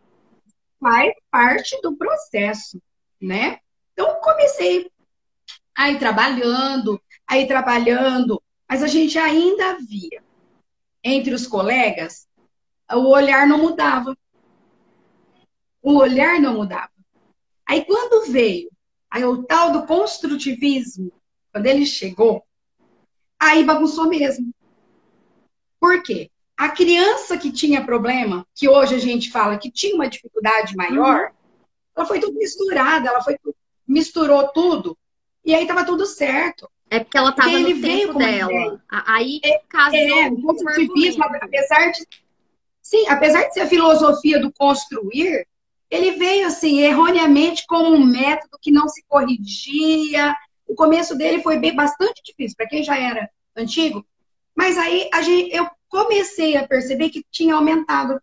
[0.80, 2.80] faz parte do processo,
[3.20, 3.58] né?
[3.92, 4.90] Então, comecei
[5.76, 10.22] aí trabalhando, aí trabalhando, mas a gente ainda via
[11.04, 12.26] entre os colegas,
[12.90, 14.16] o olhar não mudava.
[15.82, 16.90] O olhar não mudava.
[17.66, 18.70] Aí, quando veio
[19.10, 21.12] aí, o tal do construtivismo,
[21.52, 22.44] quando ele chegou,
[23.38, 24.52] aí bagunçou mesmo.
[25.80, 26.30] Por quê?
[26.60, 31.28] A criança que tinha problema, que hoje a gente fala que tinha uma dificuldade maior,
[31.28, 31.30] uhum.
[31.96, 33.38] ela foi tudo misturada, ela foi
[33.88, 34.94] misturou tudo
[35.42, 36.70] e aí estava tudo certo.
[36.90, 38.84] É porque ela estava no tempo veio dela.
[39.06, 42.06] Aí é, casou é, o construtivismo, apesar de
[42.82, 45.46] sim, apesar de ser a filosofia do construir,
[45.90, 50.36] ele veio assim erroneamente como um método que não se corrigia.
[50.68, 54.04] O começo dele foi bem bastante difícil para quem já era antigo,
[54.54, 58.22] mas aí a gente, eu comecei a perceber que tinha aumentado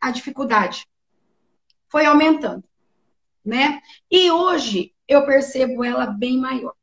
[0.00, 0.86] a dificuldade.
[1.88, 2.62] Foi aumentando,
[3.44, 3.80] né?
[4.10, 6.74] E hoje eu percebo ela bem maior.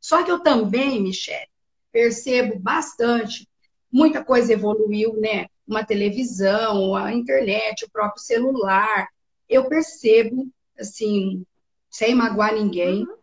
[0.00, 1.48] Só que eu também, Michelle,
[1.92, 3.48] percebo bastante,
[3.90, 5.46] muita coisa evoluiu, né?
[5.66, 9.08] Uma televisão, a internet, o próprio celular.
[9.48, 11.46] Eu percebo, assim,
[11.88, 13.16] sem magoar ninguém, uhum.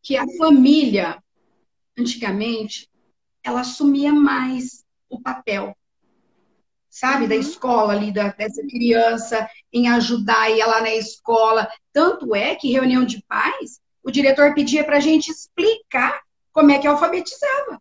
[0.00, 1.22] que a família,
[1.98, 2.88] antigamente,
[3.48, 5.74] ela assumia mais o papel
[6.98, 7.28] sabe, uhum.
[7.28, 11.68] da escola ali, da, dessa criança, em ajudar ela lá na escola.
[11.92, 16.20] Tanto é que reunião de pais, o diretor pedia para a gente explicar
[16.52, 17.80] como é que alfabetizava,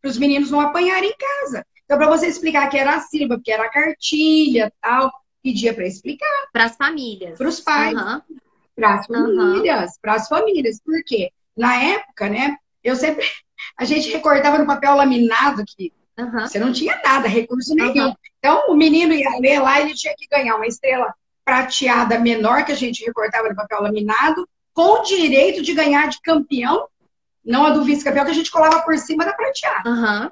[0.00, 1.64] para os meninos não apanharem em casa.
[1.84, 5.10] Então, para você explicar que era a sílaba, que era a cartilha, tal,
[5.42, 6.48] pedia para explicar.
[6.52, 7.38] Para as famílias.
[7.38, 7.94] Para os pais.
[7.94, 8.20] Uhum.
[8.76, 9.90] Para as famílias.
[9.90, 9.96] Uhum.
[10.02, 10.80] Para as famílias.
[10.80, 11.30] Por quê?
[11.56, 13.26] Na época, né, eu sempre.
[13.76, 16.40] A gente recordava no papel laminado que Uhum.
[16.40, 18.08] Você não tinha nada, recurso nenhum.
[18.08, 18.14] Uhum.
[18.38, 22.72] Então, o menino ia ler lá, ele tinha que ganhar uma estrela prateada menor, que
[22.72, 26.86] a gente recortava no papel laminado, com o direito de ganhar de campeão,
[27.44, 29.90] não a do vice-campeão, que a gente colava por cima da prateada.
[29.90, 30.30] Uhum.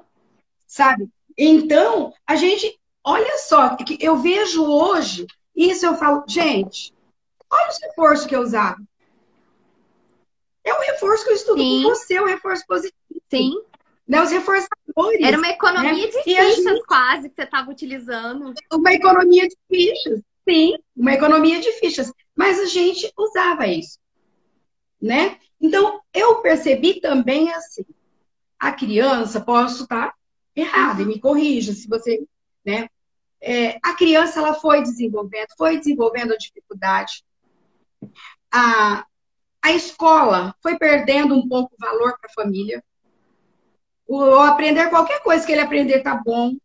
[0.67, 1.09] Sabe?
[1.37, 6.93] Então, a gente, olha só, que eu vejo hoje, isso eu falo, gente,
[7.51, 8.77] olha os reforços que eu usava.
[10.69, 11.83] É um reforço que eu estudo Sim.
[11.83, 12.95] com você, é um reforço positivo.
[13.29, 13.53] Sim
[14.09, 15.21] né, os reforçadores.
[15.21, 16.07] Era uma economia né?
[16.07, 16.85] de fichas gente...
[16.87, 18.55] quase que você estava utilizando.
[18.73, 22.11] Uma economia de fichas, sim, uma economia de fichas.
[22.35, 23.99] Mas a gente usava isso,
[24.99, 25.37] né?
[25.61, 27.85] Então, eu percebi também assim,
[28.57, 30.15] a criança, posso estar
[30.55, 32.25] errada, e me corrija se você,
[32.65, 32.89] né?
[33.39, 37.23] É, a criança, ela foi desenvolvendo, foi desenvolvendo a dificuldade.
[38.51, 39.05] A,
[39.61, 42.83] a escola foi perdendo um pouco o valor para a família
[44.09, 46.55] o aprender qualquer coisa que ele aprender tá bom.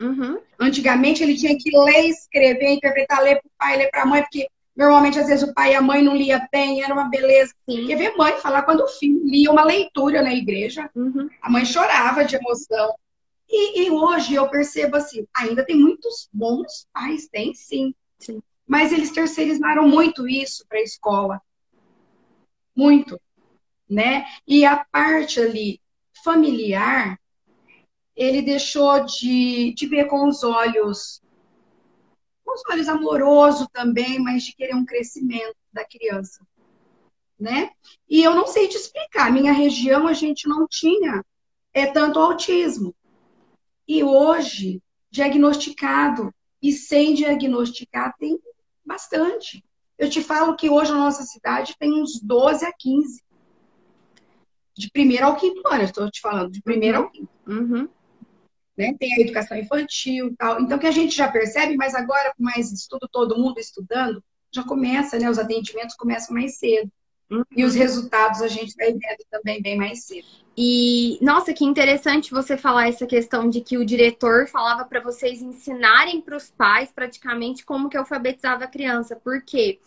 [0.00, 0.40] Uhum.
[0.58, 4.22] Antigamente ele tinha que ler, escrever, interpretar, ler para o pai, ler para a mãe,
[4.22, 7.54] porque normalmente às vezes o pai e a mãe não lia bem, era uma beleza.
[7.68, 7.78] Sim.
[7.78, 11.28] Porque ver mãe falar quando o filho lia uma leitura na igreja, uhum.
[11.40, 12.92] a mãe chorava de emoção.
[13.48, 17.94] E, e, hoje eu percebo assim, ainda tem muitos bons pais, tem sim.
[18.18, 18.42] sim.
[18.66, 21.40] Mas eles terceirizaram muito isso para a escola.
[22.78, 23.20] Muito.
[23.90, 24.24] Né?
[24.46, 25.80] E a parte ali
[26.22, 27.18] familiar,
[28.14, 31.20] ele deixou de, de ver com os olhos,
[32.44, 36.46] com os olhos amorosos também, mas de querer um crescimento da criança,
[37.38, 37.70] né?
[38.08, 41.24] E eu não sei te explicar, minha região a gente não tinha
[41.72, 42.94] é tanto autismo.
[43.86, 48.38] E hoje, diagnosticado e sem diagnosticar tem
[48.84, 49.64] bastante.
[49.98, 53.22] Eu te falo que hoje na nossa cidade tem uns 12 a 15
[54.78, 57.04] de primeiro ao quinto ano, eu estou te falando, de primeiro uhum.
[57.04, 57.30] ao quinto.
[57.48, 57.88] Uhum.
[58.76, 58.94] Né?
[58.96, 60.60] Tem a educação infantil tal.
[60.60, 64.22] Então, que a gente já percebe, mas agora com mais estudo, todo mundo estudando,
[64.54, 65.28] já começa, né?
[65.28, 66.88] Os atendimentos começam mais cedo.
[67.28, 67.42] Uhum.
[67.56, 70.28] E os resultados a gente vai vendo também bem mais cedo.
[70.60, 75.40] E, nossa, que interessante você falar essa questão de que o diretor falava para vocês
[75.40, 79.14] ensinarem para os pais praticamente como que alfabetizava a criança.
[79.14, 79.78] Porque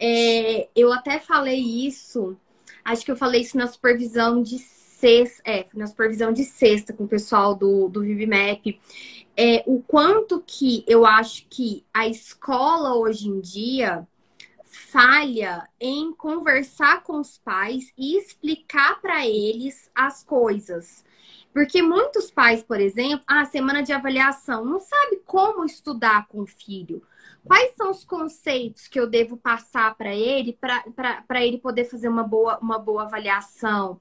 [0.00, 2.36] é, eu até falei isso
[2.86, 7.02] Acho que eu falei isso na supervisão de sexta, é, na supervisão de sexta com
[7.02, 8.78] o pessoal do, do VivMap.
[9.36, 14.06] É, o quanto que eu acho que a escola hoje em dia
[14.76, 21.04] falha em conversar com os pais e explicar para eles as coisas.
[21.52, 26.46] Porque muitos pais, por exemplo, ah, semana de avaliação, não sabe como estudar com o
[26.46, 27.02] filho.
[27.44, 32.22] Quais são os conceitos que eu devo passar para ele para ele poder fazer uma
[32.22, 34.00] boa, uma boa avaliação?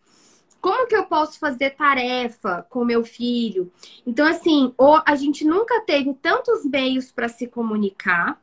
[0.59, 3.71] Como que eu posso fazer tarefa com meu filho?
[4.05, 4.73] Então, assim,
[5.05, 8.41] a gente nunca teve tantos meios para se comunicar,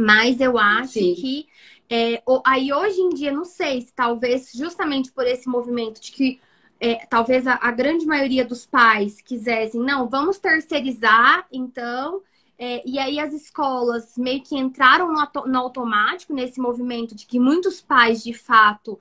[0.00, 1.14] mas eu acho Sim.
[1.14, 1.46] que
[1.88, 6.40] é, aí hoje em dia, não sei se talvez justamente por esse movimento de que
[6.80, 12.20] é, talvez a, a, grande maioria dos pais quisessem, não, vamos terceirizar, então,
[12.58, 17.38] é, e aí as escolas meio que entraram no, no automático nesse movimento de que
[17.38, 18.98] muitos pais, de fato,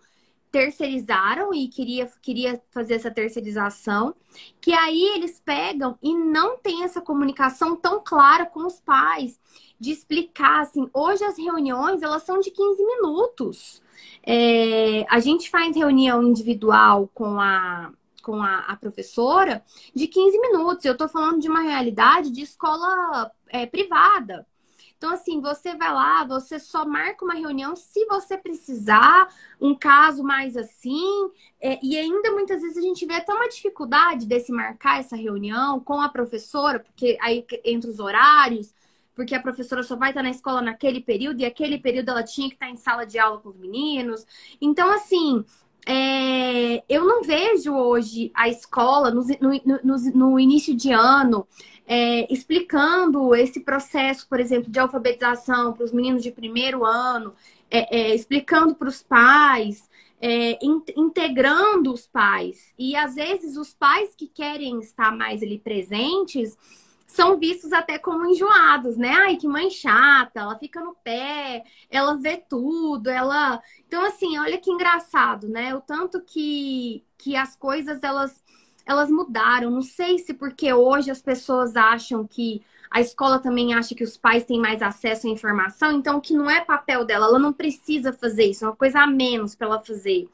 [0.56, 4.16] terceirizaram e queria, queria fazer essa terceirização,
[4.62, 9.38] que aí eles pegam e não tem essa comunicação tão clara com os pais,
[9.78, 13.84] de explicar, assim, hoje as reuniões, elas são de 15 minutos.
[14.26, 17.92] é, a gente faz reunião individual com a,
[18.24, 19.62] com a, a, professora
[19.94, 20.86] de 15 minutos.
[20.86, 24.48] Eu estou falando de uma realidade de escola é, privada.
[24.98, 29.28] Então, assim, você vai lá, você só marca uma reunião se você precisar,
[29.60, 31.32] um caso mais assim.
[31.62, 35.80] É, e ainda muitas vezes a gente vê até uma dificuldade desse marcar essa reunião
[35.80, 38.74] com a professora, porque aí entre os horários,
[39.16, 42.50] porque a professora só vai estar na escola naquele período, e aquele período ela tinha
[42.50, 44.26] que estar em sala de aula com os meninos.
[44.60, 45.44] Então, assim,
[45.86, 51.48] é, eu não vejo hoje a escola no, no, no, no início de ano
[51.88, 57.34] é, explicando esse processo, por exemplo, de alfabetização para os meninos de primeiro ano,
[57.70, 59.88] é, é explicando para os pais,
[60.20, 62.74] é, in, integrando os pais.
[62.80, 66.58] E às vezes os pais que querem estar mais ali presentes
[67.06, 69.10] são vistos até como enjoados, né?
[69.10, 73.62] Ai, que mãe chata, ela fica no pé, ela vê tudo, ela.
[73.88, 75.76] Então, assim, olha que engraçado, né?
[75.76, 78.44] O tanto que, que as coisas elas
[78.86, 79.72] elas mudaram.
[79.72, 84.16] Não sei se porque hoje as pessoas acham que a escola também acha que os
[84.16, 88.14] pais têm mais acesso à informação, então que não é papel dela, ela não precisa
[88.14, 90.30] fazer isso, é uma coisa a menos para ela fazer.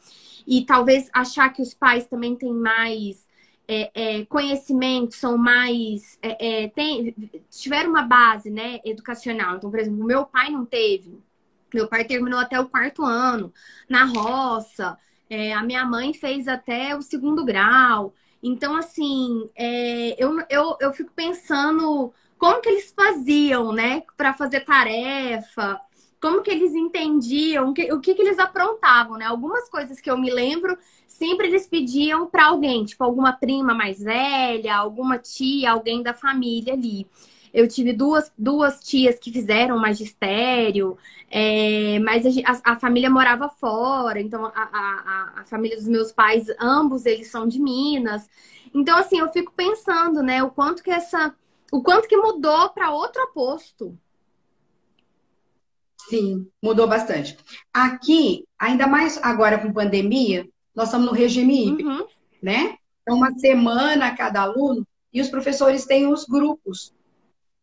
[0.45, 3.25] E talvez achar que os pais também têm mais
[3.71, 6.19] é, é, conhecimento, são mais.
[6.21, 7.15] É, é tem,
[7.49, 9.55] tiveram uma base né, educacional.
[9.55, 11.17] Então, por exemplo, meu pai não teve.
[11.73, 13.53] Meu pai terminou até o quarto ano
[13.87, 14.97] na roça.
[15.29, 18.13] É, a minha mãe fez até o segundo grau.
[18.43, 24.61] Então, assim, é, eu, eu, eu fico pensando como que eles faziam, né, para fazer
[24.61, 25.79] tarefa,
[26.21, 29.25] como que eles entendiam, o que, o que, que eles aprontavam, né?
[29.25, 33.99] Algumas coisas que eu me lembro, sempre eles pediam para alguém, tipo alguma prima mais
[33.99, 37.07] velha, alguma tia, alguém da família ali.
[37.51, 40.95] Eu tive duas, duas tias que fizeram magistério,
[41.29, 46.45] é, mas a, a, família morava fora, então a, a, a, família dos meus pais,
[46.59, 48.29] ambos eles são de Minas.
[48.73, 51.35] Então, assim, eu fico pensando, né, o quanto que essa.
[51.71, 53.97] O quanto que mudou para outro aposto.
[56.11, 57.37] Sim, mudou bastante.
[57.73, 62.07] Aqui, ainda mais agora com pandemia, nós estamos no regime híbrido, uhum.
[62.41, 62.75] né?
[63.01, 66.93] Então, uma semana a cada aluno, e os professores têm os grupos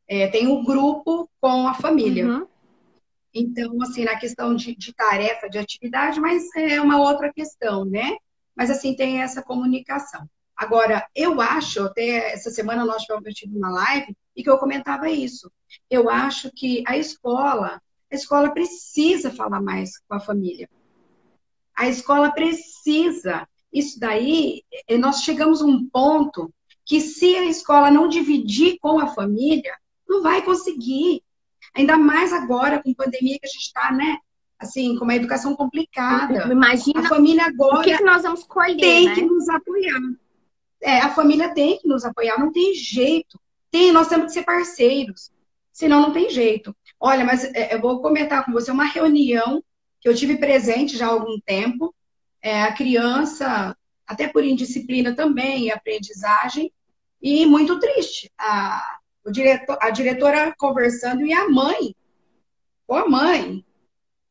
[0.08, 2.26] é, tem um grupo com a família.
[2.26, 2.46] Uhum.
[3.34, 8.16] Então, assim, na questão de, de, tarefa, de atividade, mas é uma outra questão, né?
[8.56, 10.28] Mas, assim, tem essa comunicação.
[10.56, 15.52] Agora, eu acho, até essa semana nós tivemos uma live e que eu comentava isso.
[15.88, 17.80] Eu acho que a escola,
[18.11, 20.68] a escola precisa falar mais com a família.
[21.77, 23.47] A escola precisa.
[23.73, 26.53] Isso daí, eh, nós chegamos a um ponto
[26.85, 29.73] que se a escola não dividir com a família,
[30.09, 31.23] não vai conseguir.
[31.75, 34.18] Ainda mais agora, com pandemia que a gente está, né?
[34.59, 36.51] Assim, com uma educação complicada.
[36.51, 39.14] Imagina a família agora o que, que nós vamos colher, tem né?
[39.14, 40.01] que nos apoiar.
[40.81, 43.38] É, a família tem que nos apoiar, não tem jeito.
[43.71, 45.31] Tem, nós temos que ser parceiros,
[45.71, 46.75] senão não tem jeito.
[47.00, 49.62] Olha, mas é, eu vou comentar com você uma reunião
[50.00, 51.94] que eu tive presente já há algum tempo.
[52.42, 56.72] É, a criança, até por indisciplina também, e aprendizagem,
[57.20, 58.30] e muito triste.
[58.38, 61.94] A, o diretor, a diretora conversando e a mãe,
[62.87, 63.64] ou a mãe,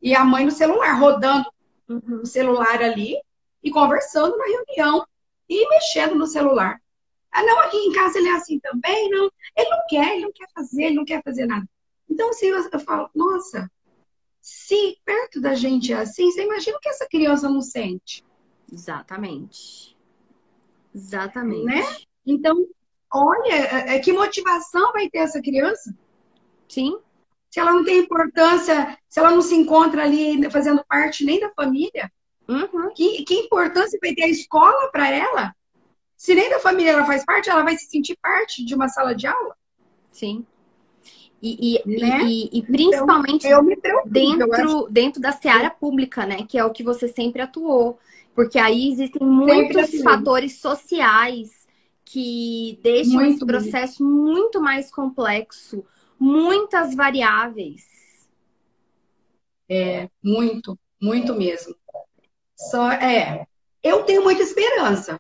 [0.02, 1.50] e a mãe no celular, rodando
[1.88, 2.22] uhum.
[2.22, 3.16] o celular ali
[3.64, 5.06] e conversando na reunião
[5.50, 6.82] e mexendo no celular.
[7.32, 9.30] Ah, não, aqui em casa ele é assim também, não.
[9.56, 11.68] Ele não quer, ele não quer fazer, ele não quer fazer nada.
[12.10, 13.70] Então, assim, eu, eu falo, nossa,
[14.42, 18.24] se perto da gente é assim, você imagina o que essa criança não sente.
[18.72, 19.98] Exatamente.
[20.94, 21.66] Exatamente.
[21.66, 21.84] Né?
[22.26, 22.68] Então,
[23.12, 25.96] Olha, é, é, que motivação vai ter essa criança?
[26.68, 27.00] Sim.
[27.50, 31.50] Se ela não tem importância, se ela não se encontra ali fazendo parte nem da
[31.52, 32.12] família,
[32.48, 32.94] uhum.
[32.94, 35.56] que, que importância vai ter a escola para ela?
[36.18, 39.16] Se nem da família ela faz parte, ela vai se sentir parte de uma sala
[39.16, 39.56] de aula?
[40.12, 40.46] Sim.
[41.42, 42.24] E, e, né?
[42.26, 43.66] e, e principalmente então,
[44.06, 46.46] dentro, dentro da seara pública, né?
[46.48, 48.00] Que é o que você sempre atuou.
[48.34, 51.68] Porque aí existem muitos fatores sociais
[52.06, 55.84] que deixa muito esse processo muito mais complexo,
[56.20, 57.86] muitas variáveis.
[59.70, 61.76] É, muito, muito mesmo.
[62.56, 63.46] Só é,
[63.84, 65.20] eu tenho muita esperança.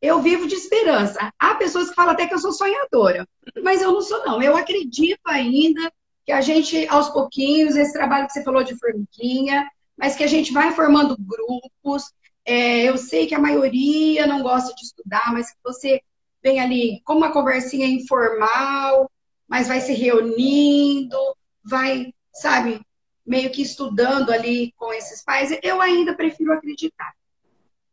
[0.00, 1.32] Eu vivo de esperança.
[1.38, 3.26] Há pessoas que falam até que eu sou sonhadora,
[3.62, 4.40] mas eu não sou não.
[4.40, 5.92] Eu acredito ainda
[6.24, 10.28] que a gente aos pouquinhos esse trabalho que você falou de formiguinha, mas que a
[10.28, 12.12] gente vai formando grupos.
[12.44, 16.00] É, eu sei que a maioria não gosta de estudar, mas que você
[16.42, 19.10] vem ali como uma conversinha informal,
[19.48, 21.16] mas vai se reunindo,
[21.64, 22.80] vai, sabe,
[23.26, 27.14] meio que estudando ali com esses pais, eu ainda prefiro acreditar.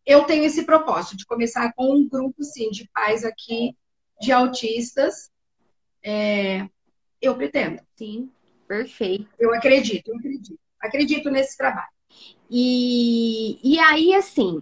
[0.05, 3.75] Eu tenho esse propósito de começar com um grupo, sim, de pais aqui,
[4.21, 5.31] de autistas.
[6.03, 6.67] É,
[7.21, 7.81] eu pretendo.
[7.95, 8.29] Sim,
[8.67, 9.27] perfeito.
[9.39, 10.59] Eu acredito, eu acredito.
[10.79, 11.89] Acredito nesse trabalho.
[12.49, 14.61] E, e aí, assim,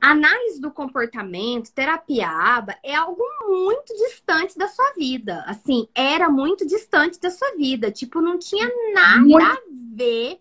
[0.00, 5.42] análise do comportamento, terapia aba, é algo muito distante da sua vida.
[5.46, 7.90] Assim, era muito distante da sua vida.
[7.90, 9.44] Tipo, não tinha nada muito...
[9.44, 9.58] a
[9.94, 10.40] ver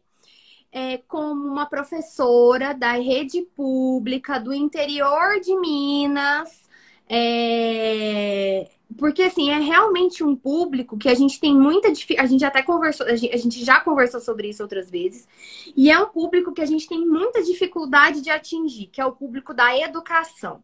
[0.72, 6.68] é, como uma professora da rede pública do interior de Minas.
[7.08, 12.28] É, porque assim, é realmente um público que a gente tem muita dificuldade.
[12.28, 15.28] A gente até conversou, a gente já conversou sobre isso outras vezes,
[15.76, 19.12] e é um público que a gente tem muita dificuldade de atingir, que é o
[19.12, 20.64] público da educação.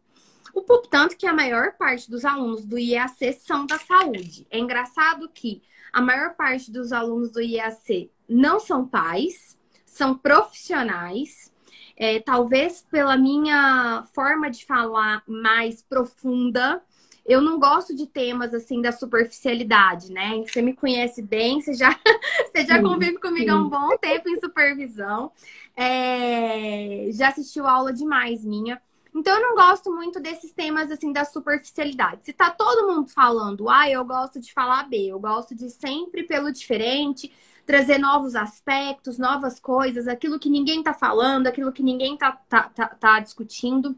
[0.54, 4.46] O tanto que a maior parte dos alunos do IAC são da saúde.
[4.50, 9.58] É engraçado que a maior parte dos alunos do IAC não são pais,
[9.96, 11.52] são profissionais.
[11.96, 16.82] É, talvez pela minha forma de falar mais profunda,
[17.24, 20.42] eu não gosto de temas assim da superficialidade, né?
[20.46, 21.88] Você me conhece bem, você já,
[22.52, 25.32] você já convive comigo há um bom tempo em supervisão.
[25.74, 27.08] É...
[27.12, 28.80] Já assistiu aula demais minha.
[29.14, 32.24] Então eu não gosto muito desses temas assim da superficialidade.
[32.24, 35.06] Se tá todo mundo falando ah, eu gosto de falar B.
[35.06, 37.32] Eu gosto de sempre pelo diferente,
[37.66, 42.70] trazer novos aspectos, novas coisas, aquilo que ninguém tá falando, aquilo que ninguém tá, tá,
[42.70, 43.96] tá, tá discutindo.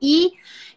[0.00, 0.32] E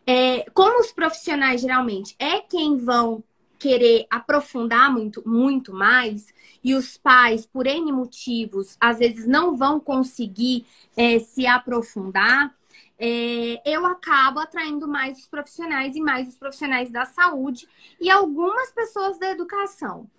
[0.07, 3.24] é, como os profissionais geralmente é quem vão
[3.60, 6.34] querer aprofundar muito, muito mais,
[6.64, 12.55] e os pais, por N motivos, às vezes não vão conseguir é, se aprofundar,
[12.97, 17.68] é, eu acabo atraindo mais os profissionais e mais os profissionais da saúde
[17.99, 20.10] e algumas pessoas da educação.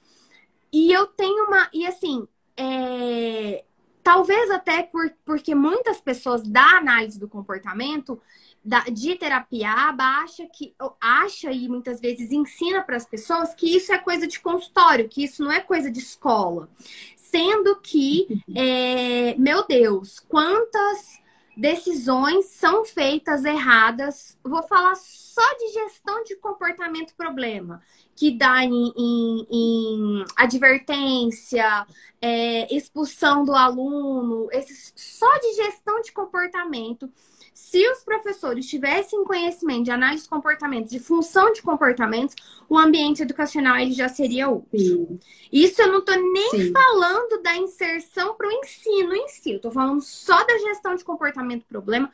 [0.72, 1.68] E eu tenho uma.
[1.72, 3.64] E assim, é,
[4.02, 8.20] talvez até por, porque muitas pessoas da análise do comportamento
[8.64, 13.92] da, de terapia acha que acha e muitas vezes ensina para as pessoas que isso
[13.92, 16.68] é coisa de consultório, que isso não é coisa de escola.
[17.16, 21.20] Sendo que, é, meu Deus, quantas
[21.56, 24.38] decisões são feitas erradas.
[24.42, 27.82] Vou falar só de gestão de comportamento problema,
[28.20, 31.86] que dá em, em, em advertência,
[32.20, 37.10] é, expulsão do aluno, esses, só de gestão de comportamento
[37.54, 42.34] se os professores tivessem conhecimento de análise de comportamento, de função de comportamentos,
[42.68, 44.78] o ambiente educacional ele já seria outro.
[44.78, 45.18] Sim.
[45.52, 46.72] Isso eu não estou nem Sim.
[46.72, 51.04] falando da inserção para o ensino em si, eu estou falando só da gestão de
[51.04, 52.10] comportamento problema,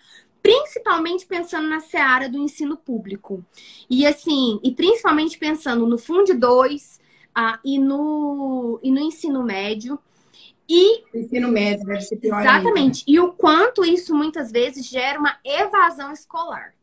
[0.46, 3.44] principalmente pensando na seara do ensino público.
[3.90, 7.00] E assim, e principalmente pensando no Fundo 2
[7.34, 9.98] ah, e, no, e no ensino médio
[10.68, 13.04] e ensino médio deve ser pior Exatamente.
[13.06, 13.10] Ainda.
[13.10, 16.74] E o quanto isso muitas vezes gera uma evasão escolar.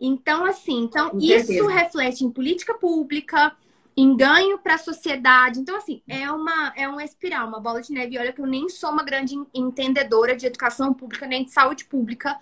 [0.00, 3.56] Então, assim, então isso reflete em política pública,
[3.96, 5.60] em ganho para a sociedade.
[5.60, 8.18] Então, assim, é uma, é uma espiral, uma bola de neve.
[8.18, 12.38] Olha que eu nem sou uma grande entendedora de educação pública, nem de saúde pública.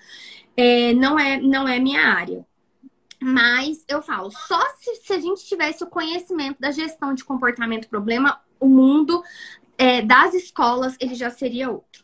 [0.57, 2.47] É, não, é, não é minha área.
[3.21, 7.89] Mas eu falo, só se, se a gente tivesse o conhecimento da gestão de comportamento
[7.89, 9.23] problema, o mundo
[9.79, 12.03] é, das escolas, ele já seria outro.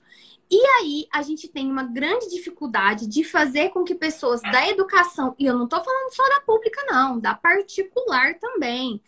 [0.51, 5.35] E aí, a gente tem uma grande dificuldade de fazer com que pessoas da educação,
[5.39, 9.03] e eu não estou falando só da pública, não, da particular também,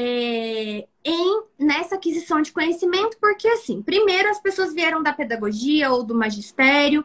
[0.00, 6.04] é, em nessa aquisição de conhecimento, porque assim, primeiro as pessoas vieram da pedagogia ou
[6.04, 7.04] do magistério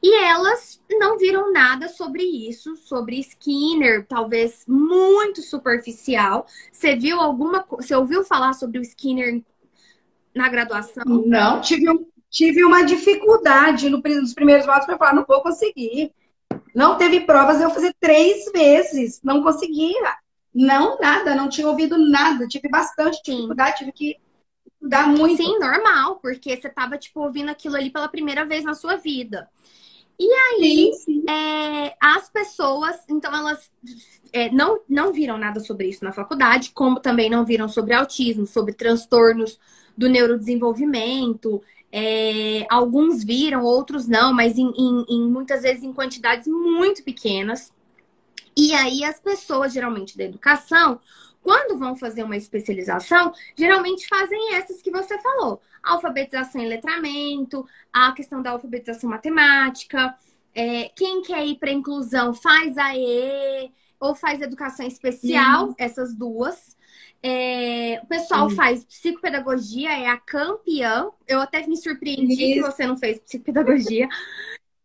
[0.00, 6.46] e elas não viram nada sobre isso, sobre Skinner, talvez muito superficial.
[6.70, 9.42] Você viu alguma, você ouviu falar sobre o Skinner
[10.32, 11.02] na graduação?
[11.26, 11.86] Não, tive,
[12.30, 16.12] tive uma dificuldade no, nos primeiros votos para falar, não vou conseguir.
[16.72, 20.16] Não teve provas, eu fazer três vezes, não conseguia.
[20.58, 23.36] Não, nada, não tinha ouvido nada, tive bastante Sim.
[23.36, 24.16] dificuldade, tive que
[24.74, 25.36] estudar muito.
[25.36, 29.48] Sim, normal, porque você estava tipo, ouvindo aquilo ali pela primeira vez na sua vida.
[30.18, 31.24] E aí, sim, sim.
[31.30, 33.70] É, as pessoas, então elas
[34.32, 38.44] é, não, não viram nada sobre isso na faculdade, como também não viram sobre autismo,
[38.44, 39.60] sobre transtornos
[39.96, 41.62] do neurodesenvolvimento.
[41.92, 47.72] É, alguns viram, outros não, mas em, em, em, muitas vezes em quantidades muito pequenas.
[48.58, 50.98] E aí as pessoas, geralmente da educação,
[51.40, 58.10] quando vão fazer uma especialização, geralmente fazem essas que você falou: alfabetização e letramento, a
[58.10, 60.12] questão da alfabetização matemática.
[60.52, 62.88] É, quem quer ir para inclusão faz a
[64.00, 65.74] ou faz educação especial, Sim.
[65.78, 66.76] essas duas.
[67.22, 71.10] É, o pessoal faz psicopedagogia, é a campeã.
[71.28, 72.54] Eu até me surpreendi Isso.
[72.54, 74.08] que você não fez psicopedagogia.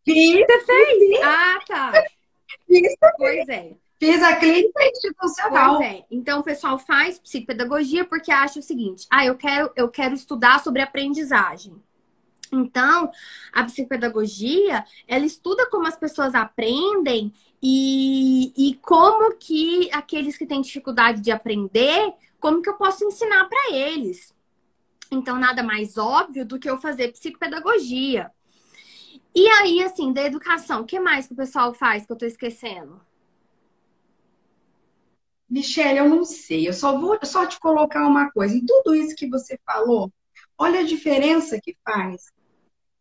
[0.05, 0.45] Fiz.
[0.45, 1.23] Você fez?
[1.23, 2.03] Ah, tá.
[2.67, 2.95] Fiz.
[3.17, 3.75] Pois é.
[3.99, 5.77] Fiz a clínica institucional.
[5.77, 6.05] Pois é.
[6.11, 10.61] Então o pessoal faz psicopedagogia porque acha o seguinte: ah, eu quero, eu quero estudar
[10.61, 11.81] sobre aprendizagem.
[12.51, 13.11] Então,
[13.51, 20.61] a psicopedagogia, ela estuda como as pessoas aprendem e, e como que aqueles que têm
[20.61, 24.33] dificuldade de aprender, como que eu posso ensinar para eles.
[25.09, 28.29] Então, nada mais óbvio do que eu fazer psicopedagogia.
[29.35, 32.25] E aí, assim, da educação, o que mais que o pessoal faz que eu tô
[32.25, 33.01] esquecendo?
[35.49, 36.67] Michelle, eu não sei.
[36.67, 38.55] Eu só vou só te colocar uma coisa.
[38.55, 40.11] Em tudo isso que você falou,
[40.57, 42.31] olha a diferença que faz.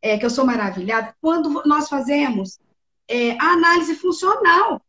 [0.01, 2.59] É, que eu sou maravilhada quando nós fazemos
[3.07, 4.83] é, a análise funcional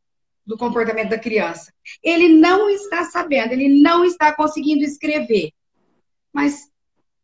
[0.46, 1.74] do comportamento da criança.
[2.02, 5.52] Ele não está sabendo, ele não está conseguindo escrever.
[6.34, 6.70] Mas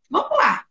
[0.10, 0.66] vamos lá.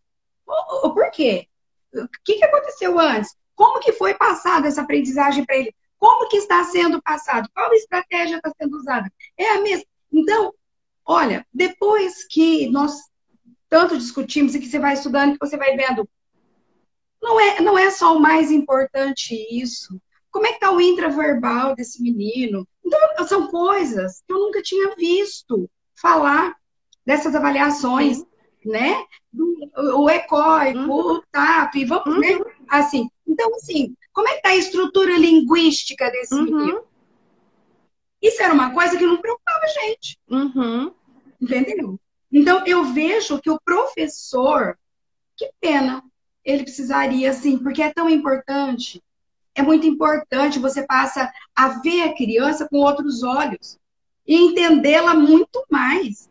[0.46, 1.48] O, o, por quê?
[1.92, 3.36] O que, que aconteceu antes?
[3.58, 5.74] Como que foi passada essa aprendizagem para ele?
[5.98, 7.50] Como que está sendo passado?
[7.52, 9.12] Qual estratégia está sendo usada?
[9.36, 9.84] É a mesma.
[10.12, 10.54] Então,
[11.04, 13.00] olha, depois que nós
[13.68, 16.08] tanto discutimos e que você vai estudando, que você vai vendo,
[17.20, 20.00] não é, não é só o mais importante isso.
[20.30, 22.64] Como é que está o intraverbal desse menino?
[22.86, 25.68] Então, são coisas que eu nunca tinha visto
[26.00, 26.54] falar
[27.04, 28.24] dessas avaliações,
[28.64, 29.04] né?
[29.34, 31.16] O ecóico, uhum.
[31.16, 32.36] o tato, e vamos, né?
[32.36, 32.44] uhum.
[32.68, 36.44] Assim, então, assim, como é que está a estrutura linguística desse uhum.
[36.44, 36.82] menino?
[38.22, 40.18] Isso era uma coisa que não preocupava a gente.
[40.28, 40.92] Uhum.
[41.40, 42.00] Entendeu?
[42.32, 44.76] Então, eu vejo que o professor,
[45.36, 46.02] que pena,
[46.44, 49.02] ele precisaria, assim, porque é tão importante.
[49.54, 53.78] É muito importante, você passa a ver a criança com outros olhos
[54.26, 56.30] e entendê-la muito mais.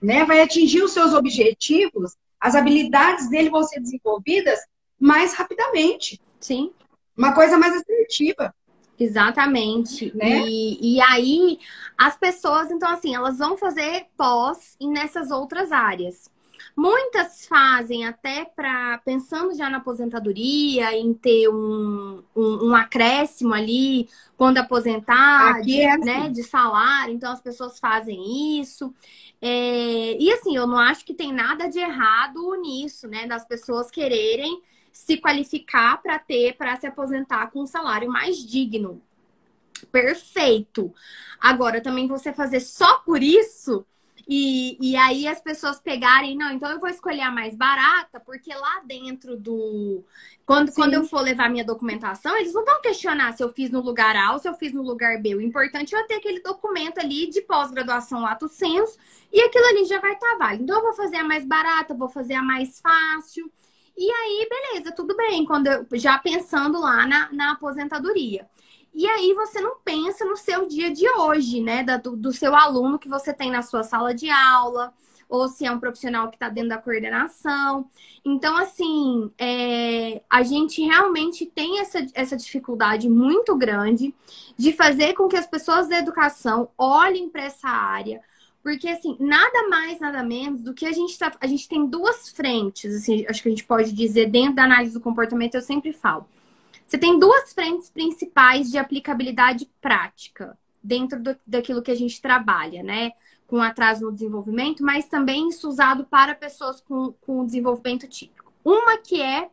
[0.00, 0.24] Né?
[0.24, 4.60] Vai atingir os seus objetivos, as habilidades dele vão ser desenvolvidas
[5.00, 6.20] mais rapidamente.
[6.38, 6.70] Sim.
[7.16, 8.54] Uma coisa mais assertiva.
[8.98, 10.14] Exatamente.
[10.14, 10.42] Né?
[10.46, 11.58] E, e aí,
[11.96, 16.30] as pessoas, então, assim, elas vão fazer pós nessas outras áreas.
[16.76, 24.08] Muitas fazem até para pensando já na aposentadoria, em ter um, um, um acréscimo ali
[24.36, 26.04] quando aposentar, de, é assim.
[26.04, 27.14] né, de salário.
[27.14, 28.94] Então as pessoas fazem isso.
[29.40, 33.26] É, e assim, eu não acho que tem nada de errado nisso, né?
[33.26, 39.02] Das pessoas quererem se qualificar para ter, para se aposentar com um salário mais digno.
[39.90, 40.92] Perfeito.
[41.40, 43.86] Agora, também você fazer só por isso
[44.32, 48.54] e, e aí as pessoas pegarem, não, então eu vou escolher a mais barata, porque
[48.54, 50.04] lá dentro do.
[50.46, 53.80] Quando, quando eu for levar minha documentação, eles não vão questionar se eu fiz no
[53.80, 55.34] lugar A ou se eu fiz no lugar B.
[55.34, 58.96] O importante é eu ter aquele documento ali de pós-graduação lato senso
[59.32, 60.62] e aquilo ali já vai estar tá válido.
[60.62, 63.50] Então eu vou fazer a mais barata, vou fazer a mais fácil.
[63.96, 68.48] E aí, beleza, tudo bem, quando eu, já pensando lá na, na aposentadoria.
[68.92, 71.84] E aí você não pensa no seu dia de hoje, né?
[71.98, 74.92] Do, do seu aluno que você tem na sua sala de aula,
[75.28, 77.88] ou se é um profissional que está dentro da coordenação.
[78.24, 84.12] Então, assim, é, a gente realmente tem essa, essa dificuldade muito grande
[84.56, 88.20] de fazer com que as pessoas da educação olhem para essa área,
[88.62, 91.32] porque, assim, nada mais, nada menos do que a gente tá.
[91.40, 94.92] A gente tem duas frentes, assim, acho que a gente pode dizer, dentro da análise
[94.92, 96.26] do comportamento, eu sempre falo.
[96.86, 102.82] Você tem duas frentes principais de aplicabilidade prática dentro do, daquilo que a gente trabalha,
[102.82, 103.12] né?
[103.46, 108.52] Com atraso no desenvolvimento, mas também isso usado para pessoas com, com desenvolvimento típico.
[108.62, 109.48] Uma que é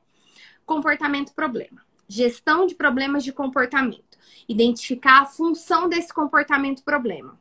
[0.66, 4.18] comportamento problema, gestão de problemas de comportamento,
[4.50, 7.40] identificar a função desse comportamento problema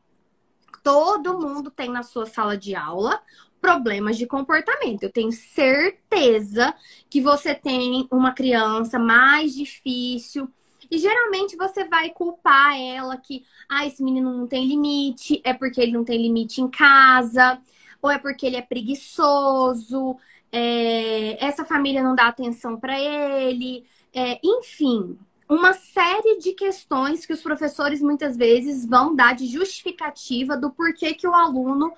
[0.86, 3.20] todo mundo tem na sua sala de aula
[3.60, 5.02] problemas de comportamento.
[5.02, 6.72] Eu tenho certeza
[7.10, 10.48] que você tem uma criança mais difícil.
[10.88, 15.80] E geralmente você vai culpar ela que, ah, esse menino não tem limite, é porque
[15.80, 17.60] ele não tem limite em casa,
[18.00, 20.16] ou é porque ele é preguiçoso,
[20.52, 23.84] é, essa família não dá atenção para ele,
[24.14, 25.18] é, enfim,
[25.48, 31.14] uma série de questões que os professores muitas vezes vão dar de justificativa do porquê
[31.14, 31.92] que o aluno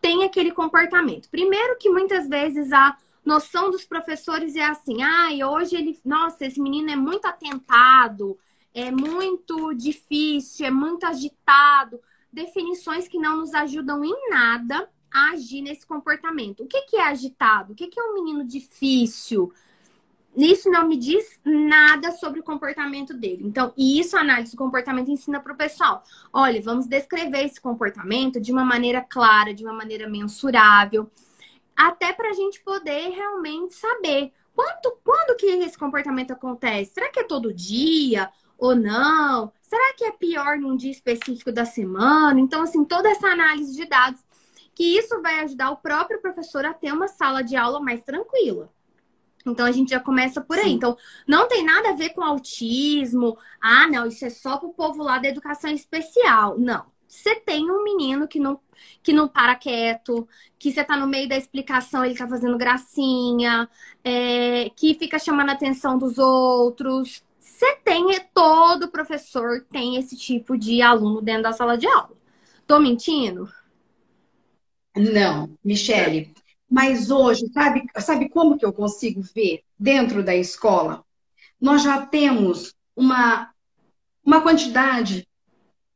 [0.00, 1.28] tem aquele comportamento.
[1.28, 6.44] Primeiro que muitas vezes a noção dos professores é assim: "Ai, ah, hoje ele, nossa,
[6.44, 8.38] esse menino é muito atentado,
[8.74, 12.00] é muito difícil, é muito agitado".
[12.32, 16.64] Definições que não nos ajudam em nada a agir nesse comportamento.
[16.64, 17.72] O que, que é agitado?
[17.72, 19.52] O que, que é um menino difícil?
[20.46, 23.42] Isso não me diz nada sobre o comportamento dele.
[23.44, 26.04] Então, isso a análise do comportamento ensina para o pessoal.
[26.32, 31.10] Olha, vamos descrever esse comportamento de uma maneira clara, de uma maneira mensurável,
[31.76, 36.92] até para a gente poder realmente saber quanto, quando que esse comportamento acontece.
[36.94, 39.52] Será que é todo dia ou não?
[39.60, 42.38] Será que é pior num dia específico da semana?
[42.38, 44.20] Então, assim, toda essa análise de dados,
[44.74, 48.72] que isso vai ajudar o próprio professor a ter uma sala de aula mais tranquila.
[49.50, 50.64] Então a gente já começa por aí.
[50.64, 50.74] Sim.
[50.74, 50.96] Então
[51.26, 53.36] não tem nada a ver com autismo.
[53.60, 56.58] Ah, não, isso é só para o povo lá da educação especial.
[56.58, 56.86] Não.
[57.06, 58.60] Você tem um menino que não,
[59.02, 60.28] que não para quieto,
[60.58, 63.68] que você tá no meio da explicação, ele tá fazendo gracinha,
[64.04, 67.24] é, que fica chamando a atenção dos outros.
[67.38, 72.10] Você tem, é, todo professor tem esse tipo de aluno dentro da sala de aula.
[72.66, 73.48] Tô mentindo?
[74.96, 76.34] Não, Michele.
[76.70, 81.04] Mas hoje, sabe, sabe como que eu consigo ver dentro da escola?
[81.60, 83.50] Nós já temos uma,
[84.24, 85.26] uma quantidade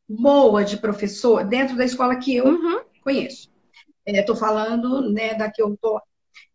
[0.08, 2.80] boa de professor dentro da escola que eu uhum.
[3.02, 3.50] conheço.
[4.06, 6.00] Estou é, falando né, da que eu estou.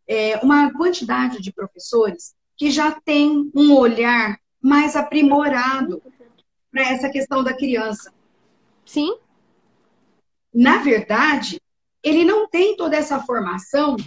[0.08, 6.02] É, uma quantidade de professores que já tem um olhar mais aprimorado
[6.72, 8.14] para essa questão da criança.
[8.86, 9.18] Sim.
[10.54, 11.62] Na verdade,
[12.08, 13.98] ele não tem toda essa formação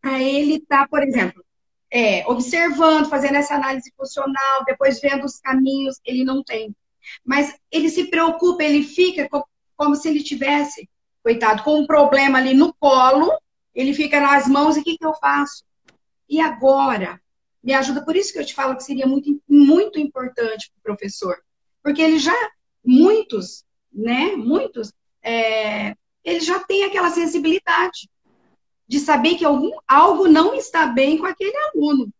[0.00, 1.44] para ele estar, tá, por exemplo,
[1.90, 6.74] é, observando, fazendo essa análise funcional, depois vendo os caminhos, ele não tem.
[7.24, 9.28] Mas ele se preocupa, ele fica
[9.76, 10.88] como se ele tivesse,
[11.22, 13.30] coitado, com um problema ali no colo,
[13.74, 15.64] ele fica nas mãos, e o que, que eu faço?
[16.28, 17.20] E agora?
[17.62, 20.96] Me ajuda, por isso que eu te falo que seria muito, muito importante para o
[20.96, 21.36] professor.
[21.82, 22.36] Porque ele já,
[22.84, 25.96] muitos, né, muitos, é,
[26.26, 28.10] ele já tem aquela sensibilidade
[28.88, 32.12] de saber que algum, algo não está bem com aquele aluno.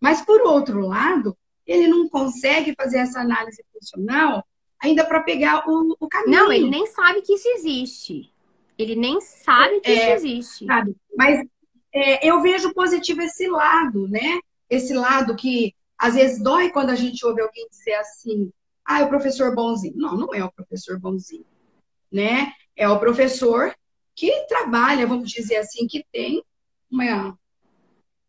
[0.00, 4.42] Mas, por outro lado, ele não consegue fazer essa análise funcional
[4.80, 6.30] ainda para pegar o, o, caminho.
[6.36, 8.32] Não, ele nem sabe que isso existe.
[8.78, 10.66] Ele nem sabe que é, isso existe.
[10.66, 10.96] Sabe?
[11.14, 11.46] Mas
[11.92, 14.40] é, eu vejo positivo esse lado, né?
[14.68, 18.50] Esse lado que às vezes dói quando a gente ouve alguém dizer assim:
[18.84, 19.96] ah, é o professor bonzinho.
[19.96, 21.46] Não, não é o professor bonzinho,
[22.12, 22.52] né?
[22.76, 23.74] É o professor
[24.14, 26.42] que trabalha, vamos dizer assim, que tem
[26.90, 27.38] uma,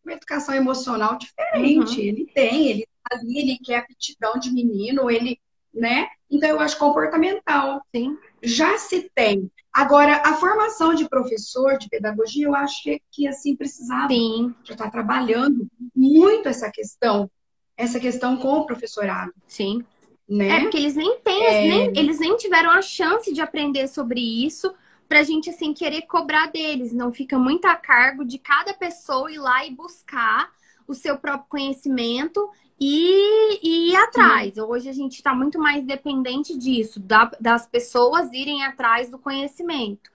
[0.03, 1.99] uma educação emocional diferente.
[1.99, 2.05] Uhum.
[2.05, 5.39] Ele tem, ele tá ali, ele quer aptidão de menino, ele,
[5.73, 6.07] né?
[6.29, 7.81] Então eu acho comportamental.
[7.95, 8.17] Sim.
[8.43, 9.49] Já se tem.
[9.71, 14.09] Agora, a formação de professor de pedagogia, eu acho que, que assim precisava.
[14.09, 14.53] Sim.
[14.63, 17.29] Já está trabalhando muito essa questão,
[17.77, 19.33] essa questão com o professorado.
[19.45, 19.85] Sim.
[20.27, 20.49] Né?
[20.49, 21.67] É porque eles nem têm, é...
[21.67, 24.73] nem, eles nem tiveram a chance de aprender sobre isso
[25.07, 26.91] pra gente assim querer cobrar deles.
[26.91, 30.51] Não fica muito a cargo de cada pessoa ir lá e buscar
[30.87, 32.49] o seu próprio conhecimento
[32.79, 34.55] e, e ir atrás.
[34.55, 34.61] Sim.
[34.61, 40.11] Hoje a gente está muito mais dependente disso, da, das pessoas irem atrás do conhecimento.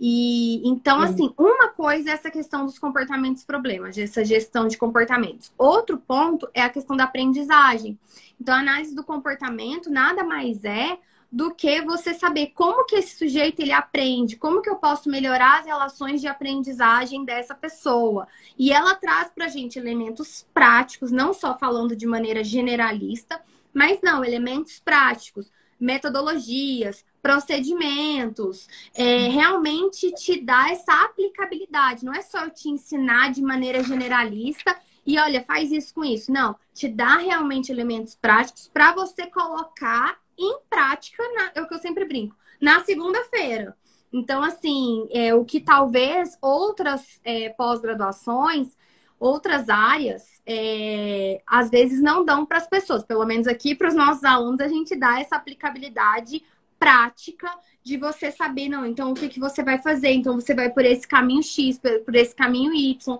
[0.00, 1.04] E então, Sim.
[1.12, 5.52] assim, uma coisa é essa questão dos comportamentos problemas, essa gestão de comportamentos.
[5.58, 7.98] Outro ponto é a questão da aprendizagem.
[8.40, 10.98] Então, a análise do comportamento nada mais é
[11.30, 15.60] do que você saber como que esse sujeito ele aprende, como que eu posso melhorar
[15.60, 18.26] as relações de aprendizagem dessa pessoa.
[18.58, 23.40] E ela traz para gente elementos práticos, não só falando de maneira generalista,
[23.74, 32.04] mas não, elementos práticos, metodologias, procedimentos, é, realmente te dá essa aplicabilidade.
[32.04, 34.76] Não é só eu te ensinar de maneira generalista
[35.06, 36.30] e olha, faz isso com isso.
[36.30, 41.74] Não, te dá realmente elementos práticos para você colocar em prática, na, é o que
[41.74, 43.76] eu sempre brinco, na segunda-feira.
[44.12, 48.76] Então, assim, é, o que talvez outras é, pós-graduações,
[49.18, 53.04] outras áreas, é, às vezes não dão para as pessoas.
[53.04, 56.42] Pelo menos aqui, para os nossos alunos, a gente dá essa aplicabilidade
[56.78, 57.50] prática
[57.82, 60.10] de você saber, não, então o que, que você vai fazer?
[60.10, 63.18] Então você vai por esse caminho X, por esse caminho Y,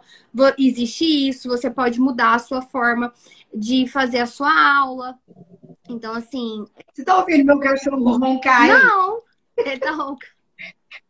[0.59, 3.12] existe isso, você pode mudar a sua forma
[3.53, 5.18] de fazer a sua aula.
[5.88, 6.66] Então, assim.
[6.92, 8.68] Você tá ouvindo meu cachorro roncar?
[8.68, 9.22] Não,
[9.57, 10.38] ele tá roncando.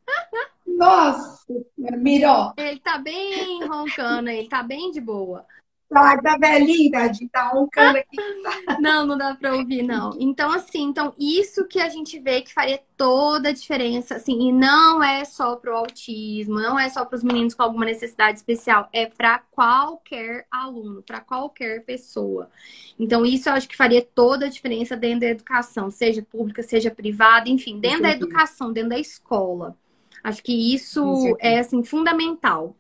[0.77, 1.45] Nossa,
[1.77, 2.53] miró.
[2.57, 5.47] Ele tá bem roncando, ele tá bem de boa.
[5.89, 8.17] Tá, tá velhinho, tadinho, tá roncando aqui.
[8.79, 10.15] Não, não dá pra ouvir, não.
[10.21, 14.53] Então, assim, então isso que a gente vê que faria toda a diferença, assim, e
[14.53, 19.07] não é só pro autismo, não é só pros meninos com alguma necessidade especial, é
[19.07, 22.51] para qualquer aluno, para qualquer pessoa.
[22.99, 26.91] Então, isso eu acho que faria toda a diferença dentro da educação, seja pública, seja
[26.91, 29.77] privada, enfim, dentro da educação, dentro da escola.
[30.23, 32.77] Acho que isso é, assim, fundamental.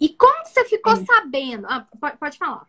[0.00, 1.66] E como você ficou sabendo?
[1.66, 1.86] Ah,
[2.18, 2.66] pode, falar.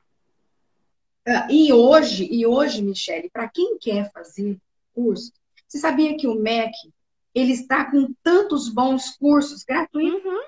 [1.27, 4.57] Ah, e hoje, e hoje, Michele, para quem quer fazer
[4.93, 5.31] curso,
[5.67, 6.73] você sabia que o MEC
[7.33, 10.25] ele está com tantos bons cursos gratuitos?
[10.25, 10.41] Uhum.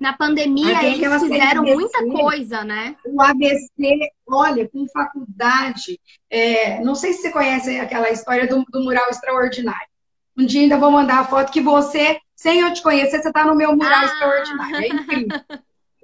[0.00, 2.96] Na pandemia, eles fizeram muita coisa, né?
[3.04, 6.00] O ABC, olha, com faculdade.
[6.30, 9.88] É, não sei se você conhece aquela história do, do, mural extraordinário.
[10.36, 13.46] Um dia ainda vou mandar a foto que você, sem eu te conhecer, você está
[13.46, 14.04] no meu mural ah.
[14.04, 14.76] extraordinário.
[14.76, 15.40] É incrível.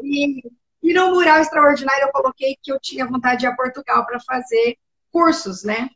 [0.01, 0.43] E,
[0.81, 4.21] e no mural extraordinário eu coloquei que eu tinha vontade de ir a Portugal para
[4.21, 4.79] fazer
[5.11, 5.91] cursos, né?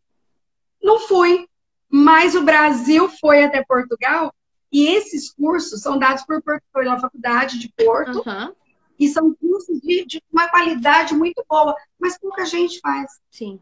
[0.83, 1.47] Não fui,
[1.89, 4.35] mas o Brasil foi até Portugal
[4.73, 6.43] e esses cursos são dados por,
[6.75, 8.53] pela Faculdade de Porto uhum.
[8.99, 13.21] e são cursos de, de, uma qualidade muito boa, mas pouca gente faz.
[13.31, 13.61] Sim.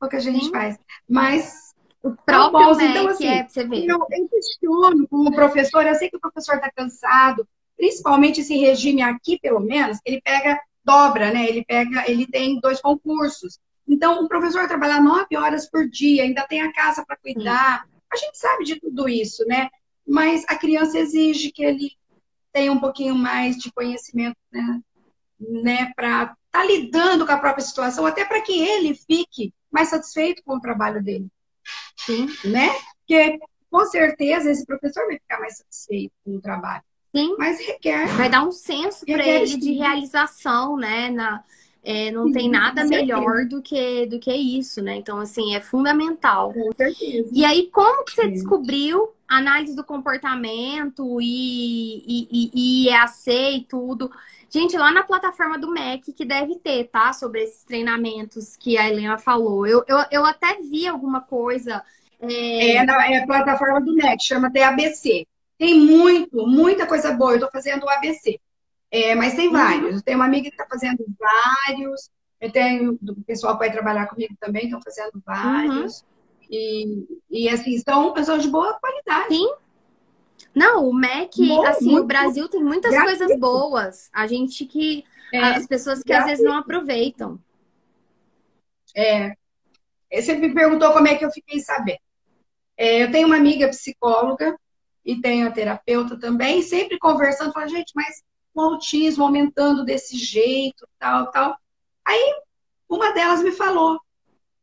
[0.00, 0.52] Pouca gente Sim.
[0.52, 0.78] faz.
[1.06, 1.67] Mas
[2.08, 3.86] o próprio bons, então, assim, é, você ver.
[3.86, 7.46] Eu, eu questiono como professor, eu sei que o professor está cansado,
[7.76, 11.48] principalmente esse regime aqui, pelo menos, ele pega, dobra, né?
[11.48, 13.58] Ele pega, ele tem dois concursos.
[13.86, 17.84] Então, o professor trabalhar nove horas por dia, ainda tem a casa para cuidar.
[17.84, 19.68] Sim a gente sabe de tudo isso, né?
[20.06, 21.92] Mas a criança exige que ele
[22.52, 24.80] tenha um pouquinho mais de conhecimento, né?
[25.38, 25.92] né?
[25.94, 30.42] Para estar tá lidando com a própria situação, até para que ele fique mais satisfeito
[30.44, 31.28] com o trabalho dele.
[31.98, 32.26] Sim.
[32.44, 32.70] Né?
[33.00, 33.38] Porque,
[33.70, 36.82] com certeza, esse professor vai ficar mais satisfeito com o trabalho.
[37.14, 37.36] Sim.
[37.38, 38.06] Mas requer.
[38.16, 41.10] Vai dar um senso para ele de realização, né?
[41.10, 41.42] Na,
[41.82, 44.96] é, não Sim, tem nada melhor do que, do que isso, né?
[44.96, 46.52] Então, assim, é fundamental.
[46.52, 47.30] Com certeza.
[47.32, 48.32] E aí, como que você Sim.
[48.32, 54.10] descobriu análise do comportamento e, e, e, EAC e tudo?
[54.50, 57.12] Gente, lá na plataforma do MEC, que deve ter, tá?
[57.12, 59.66] Sobre esses treinamentos que a Helena falou.
[59.66, 61.84] Eu, eu, eu até vi alguma coisa.
[62.20, 62.76] É...
[62.76, 65.26] É, na, é a plataforma do MEC, chama TABC.
[65.58, 67.34] Tem muito, muita coisa boa.
[67.34, 68.40] Eu tô fazendo o ABC.
[68.90, 69.52] É, mas tem uhum.
[69.52, 69.96] vários.
[69.96, 72.10] Eu tenho uma amiga que está fazendo vários.
[72.40, 76.00] Eu tenho o pessoal que vai trabalhar comigo também, estão fazendo vários.
[76.00, 76.06] Uhum.
[76.50, 79.34] E, e assim, são pessoas de boa qualidade.
[79.34, 79.52] Sim.
[80.54, 84.08] Não, o MEC, assim, o Brasil tem muitas coisas boas.
[84.12, 85.04] A gente que.
[85.32, 87.38] É, as pessoas que às vezes não aproveitam.
[88.96, 89.34] É.
[90.12, 92.00] Você me perguntou como é que eu fiquei sabendo.
[92.76, 94.58] É, eu tenho uma amiga psicóloga
[95.04, 98.22] e tenho a terapeuta também, sempre conversando, falando, gente, mas
[98.54, 101.58] o autismo aumentando desse jeito, tal, tal.
[102.04, 102.40] Aí
[102.88, 104.00] uma delas me falou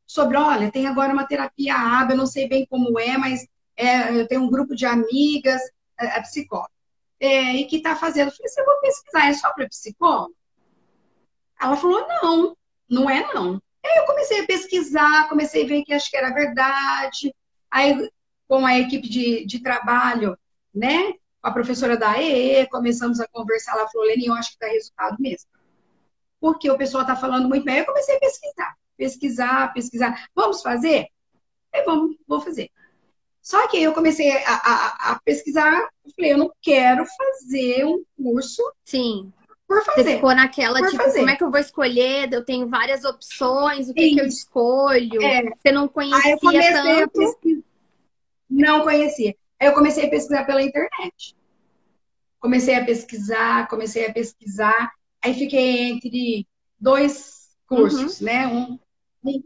[0.05, 4.19] sobre, olha, tem agora uma terapia AB, eu não sei bem como é, mas é,
[4.19, 5.61] eu tenho um grupo de amigas,
[5.99, 6.69] é, é psicóloga,
[7.19, 8.27] é, e que está fazendo.
[8.29, 10.35] Eu falei, você vou pesquisar, é só para psicólogo?
[11.59, 12.57] Ela falou, não,
[12.89, 13.61] não é não.
[13.83, 17.33] Aí eu comecei a pesquisar, comecei a ver que acho que era verdade.
[17.69, 18.09] Aí,
[18.47, 20.37] com a equipe de, de trabalho,
[20.73, 24.67] né, a professora da EE, começamos a conversar, ela falou, Leni, eu acho que dá
[24.67, 25.47] resultado mesmo.
[26.39, 27.77] Porque o pessoal está falando muito bem.
[27.77, 30.27] Eu comecei a pesquisar, pesquisar, pesquisar.
[30.35, 31.07] Vamos fazer?
[31.73, 32.69] É, vamos, vou fazer.
[33.41, 38.03] Só que eu comecei a, a, a pesquisar, eu falei, eu não quero fazer um
[38.17, 38.61] curso.
[38.83, 39.31] Sim.
[39.67, 40.03] Por fazer.
[40.03, 41.19] Você ficou naquela, tipo, fazer.
[41.19, 42.31] como é que eu vou escolher?
[42.31, 45.21] Eu tenho várias opções, o que, que eu escolho?
[45.21, 45.43] É.
[45.55, 46.37] Você não conhecia
[46.73, 47.63] tanto?
[48.49, 49.35] Não conhecia.
[49.59, 51.35] Aí eu comecei a pesquisar pela internet.
[52.39, 54.91] Comecei a pesquisar, comecei a pesquisar.
[55.23, 56.47] Aí fiquei entre
[56.79, 58.25] dois cursos, uhum.
[58.25, 58.47] né?
[58.47, 58.79] Um,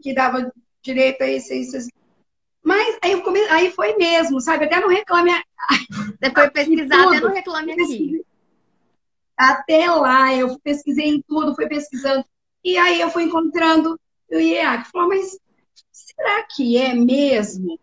[0.02, 0.52] que dava
[0.82, 1.88] direito a ciências.
[2.62, 3.40] Mas aí, eu come...
[3.48, 4.66] aí foi mesmo, sabe?
[4.66, 5.32] Até não reclame.
[6.20, 8.24] Depois pesquisar, até não reclame aqui.
[9.36, 12.24] Até lá, eu pesquisei em tudo, fui pesquisando.
[12.62, 13.98] E aí eu fui encontrando
[14.30, 14.90] o IEAC.
[14.90, 15.38] Falou, mas
[15.90, 17.78] será que é mesmo?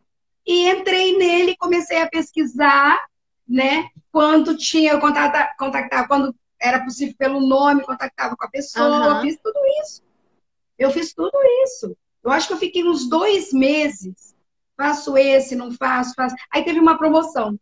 [0.45, 2.97] E entrei nele, comecei a pesquisar,
[3.47, 3.89] né?
[4.11, 9.21] Quando tinha contactar, contactar quando era possível pelo nome, contactava com a pessoa, uhum.
[9.21, 10.06] fiz tudo isso.
[10.77, 11.95] Eu fiz tudo isso.
[12.23, 14.35] Eu acho que eu fiquei uns dois meses.
[14.75, 16.35] Faço esse, não faço, faço.
[16.51, 17.59] Aí teve uma promoção.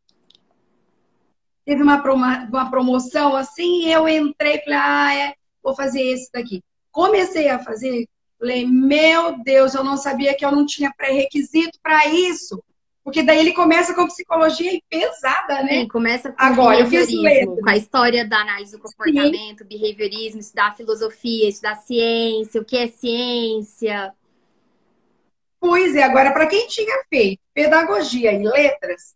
[1.66, 6.62] Teve uma, uma promoção assim, eu entrei e falei, ah, é, vou fazer esse daqui.
[6.92, 8.08] Comecei a fazer,
[8.38, 12.64] falei, meu Deus, eu não sabia que eu não tinha pré-requisito para isso.
[13.06, 15.82] Porque daí ele começa com psicologia pesada, né?
[15.82, 19.70] Sim, começa com Agora, behaviorismo, com a história da análise do comportamento, Sim.
[19.70, 24.12] behaviorismo, estudar filosofia, estudar ciência, o que é ciência.
[25.60, 29.16] Pois é, agora, para quem tinha feito pedagogia e letras,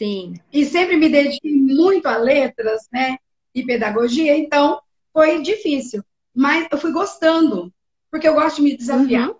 [0.00, 0.32] Sim.
[0.50, 3.18] E sempre me dediquei muito a letras, né?
[3.54, 4.80] E pedagogia, então
[5.12, 6.02] foi difícil.
[6.34, 7.70] Mas eu fui gostando,
[8.10, 9.28] porque eu gosto de me desafiar.
[9.28, 9.36] Uhum.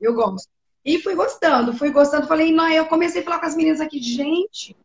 [0.00, 0.48] Eu gosto.
[0.84, 2.26] E fui gostando, fui gostando.
[2.26, 4.76] Falei, não, eu comecei a falar com as meninas aqui, gente,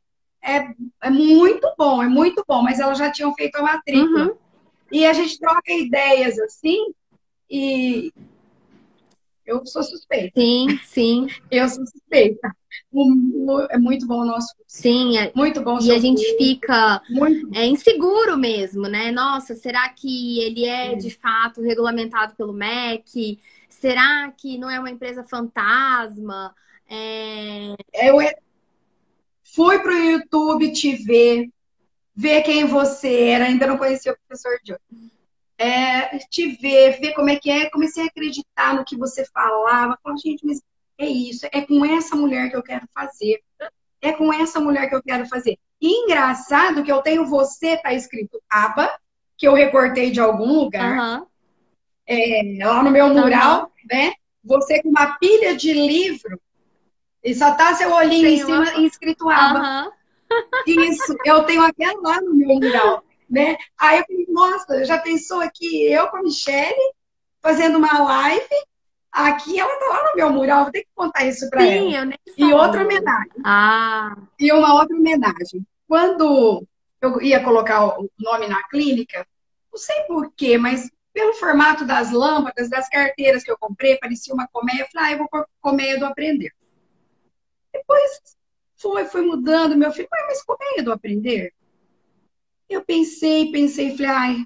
[0.43, 4.27] é, é muito bom, é muito bom, mas elas já tinham feito a matrícula.
[4.27, 4.37] Uhum.
[4.91, 6.93] E a gente troca ideias assim,
[7.49, 8.13] e
[9.45, 10.39] eu sou suspeita.
[10.39, 11.27] Sim, sim.
[11.51, 12.55] Eu sou suspeita.
[13.69, 15.31] É muito bom o nosso Sim, é...
[15.35, 15.79] muito bom.
[15.79, 17.01] E a gente fica
[17.53, 19.11] é inseguro mesmo, né?
[19.11, 23.39] Nossa, será que ele é de fato regulamentado pelo MEC?
[23.79, 26.55] Será que não é uma empresa fantasma?
[26.87, 27.75] É...
[27.93, 28.17] Eu
[29.43, 31.49] fui para o YouTube te ver,
[32.15, 34.77] ver quem você era, ainda não conhecia o professor Joe.
[35.57, 39.99] É, te ver, ver como é que é, comecei a acreditar no que você falava.
[40.01, 40.61] Falei, gente, mas
[40.97, 43.41] é isso, é com essa mulher que eu quero fazer.
[44.01, 45.57] É com essa mulher que eu quero fazer.
[45.81, 48.89] E engraçado que eu tenho você, tá escrito aba,
[49.37, 51.27] que eu recortei de algum lugar, uhum.
[52.07, 53.69] É, lá no meu mural, uhum.
[53.89, 54.13] né?
[54.43, 56.39] Você com uma pilha de livro,
[57.23, 58.85] e só tá seu olhinho Tem em cima uma...
[58.85, 59.85] escrito aba.
[59.85, 60.83] Uhum.
[60.83, 63.57] Isso, eu tenho aquela lá no meu mural, né?
[63.77, 66.93] Aí eu falei, nossa, já pensou aqui eu com a Michelle
[67.41, 68.55] fazendo uma live
[69.15, 71.89] Aqui ela tá lá no meu mural, vou ter que contar isso para ela.
[71.89, 73.31] Eu nem e outra homenagem.
[73.45, 74.13] Ah.
[74.37, 75.65] E uma outra homenagem.
[75.87, 76.67] Quando
[77.01, 79.25] eu ia colocar o nome na clínica,
[79.71, 84.49] não sei porquê, mas pelo formato das lâmpadas, das carteiras que eu comprei, parecia uma
[84.49, 84.81] colmeia.
[84.81, 86.51] Eu falei, ah, eu vou pôr colmeia do aprender.
[87.71, 88.19] Depois
[88.75, 89.77] foi, foi mudando.
[89.77, 91.53] Meu filho, mas colmeia do aprender?
[92.69, 94.45] Eu pensei, pensei, falei, ai,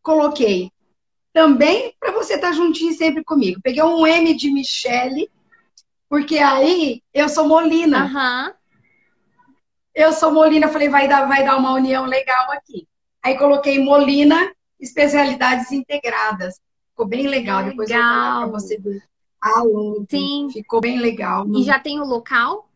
[0.00, 0.70] coloquei
[1.32, 3.60] também para você estar tá juntinho sempre comigo.
[3.60, 5.28] Peguei um M de Michele,
[6.08, 8.04] porque aí eu sou Molina.
[8.04, 8.54] Uhum.
[9.92, 12.86] Eu sou Molina, falei, vai dar, vai dar uma união legal aqui.
[13.20, 16.60] Aí coloquei Molina, especialidades integradas.
[16.90, 17.58] Ficou bem legal.
[17.58, 17.70] legal.
[17.70, 19.02] Depois eu vou para você ver.
[19.40, 20.48] Alô, Sim.
[20.52, 21.46] Ficou bem legal.
[21.54, 22.68] E já tem o local?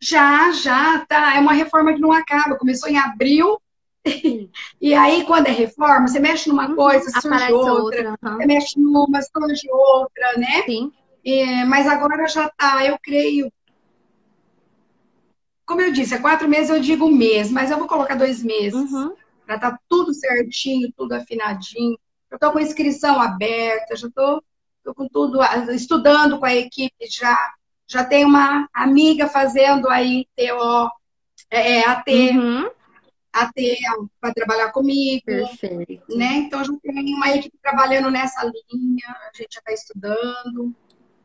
[0.00, 1.36] Já, já, tá.
[1.36, 2.56] É uma reforma que não acaba.
[2.56, 3.58] Começou em abril
[4.80, 8.36] e aí, quando é reforma, você mexe numa uhum, coisa, surge outra, outra uhum.
[8.36, 10.62] você mexe numa, surge outra, né?
[10.66, 10.92] Sim.
[11.24, 13.50] É, mas agora já tá, eu creio.
[15.64, 18.42] Como eu disse, é quatro meses, eu digo um mês, mas eu vou colocar dois
[18.42, 18.92] meses.
[18.92, 19.14] Uhum.
[19.46, 21.98] Pra tá tudo certinho, tudo afinadinho.
[22.30, 24.42] Eu tô com inscrição aberta, já tô,
[24.82, 25.40] tô com tudo,
[25.72, 27.36] estudando com a equipe já.
[27.86, 30.90] Já tem uma amiga fazendo aí TO,
[31.50, 32.10] é, é AT.
[32.10, 32.70] Uhum
[33.34, 33.76] até
[34.20, 35.24] para trabalhar comigo.
[35.26, 36.16] Perfeito.
[36.16, 36.36] Né?
[36.36, 40.72] Então, já tem uma equipe trabalhando nessa linha, a gente já está estudando.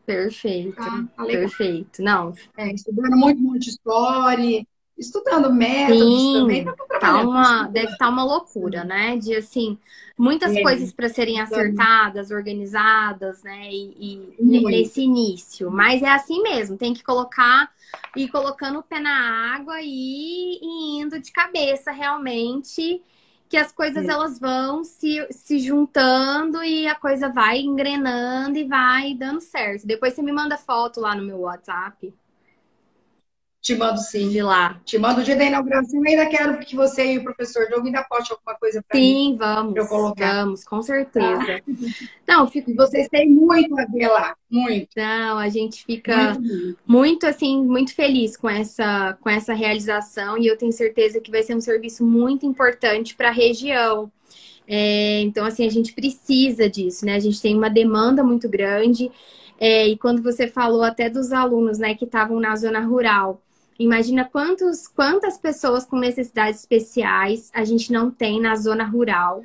[0.05, 0.75] Perfeito.
[0.75, 2.01] Tá, tá Perfeito.
[2.01, 2.33] Não.
[2.57, 4.67] É, estudando muito Montessori,
[4.99, 6.65] estudando métodos Sim, também.
[6.99, 9.17] Tá uma, deve estar tá uma loucura, né?
[9.17, 9.77] De assim,
[10.17, 13.69] muitas é, coisas para serem acertadas, organizadas, né?
[13.71, 15.71] E, e nesse início.
[15.71, 17.71] Mas é assim mesmo, tem que colocar
[18.15, 23.01] e colocando o pé na água e, e indo de cabeça realmente
[23.47, 24.11] que as coisas é.
[24.11, 29.87] elas vão se, se juntando e a coisa vai engrenando e vai dando certo.
[29.87, 32.13] Depois você me manda foto lá no meu WhatsApp.
[33.61, 34.29] Te mando sim.
[34.29, 34.79] De lá.
[34.85, 35.99] Te mando o dia da inauguração.
[35.99, 39.05] Eu ainda quero que você e o professor Doug ainda poste alguma coisa para mim.
[39.05, 39.75] Sim, vamos.
[39.75, 40.43] eu colocar.
[40.45, 41.45] Vamos, com certeza.
[41.45, 41.61] Tá?
[42.27, 42.73] Não, fico...
[42.73, 44.35] vocês têm muito a ver lá.
[44.49, 44.89] Muito.
[44.95, 50.47] Não, a gente fica muito, muito, assim, muito feliz com essa, com essa realização e
[50.47, 54.09] eu tenho certeza que vai ser um serviço muito importante para a região.
[54.65, 57.15] É, então, assim, a gente precisa disso, né?
[57.15, 59.11] A gente tem uma demanda muito grande.
[59.59, 63.41] É, e quando você falou até dos alunos, né, que estavam na zona rural,
[63.79, 69.41] Imagina quantos, quantas pessoas com necessidades especiais a gente não tem na zona rural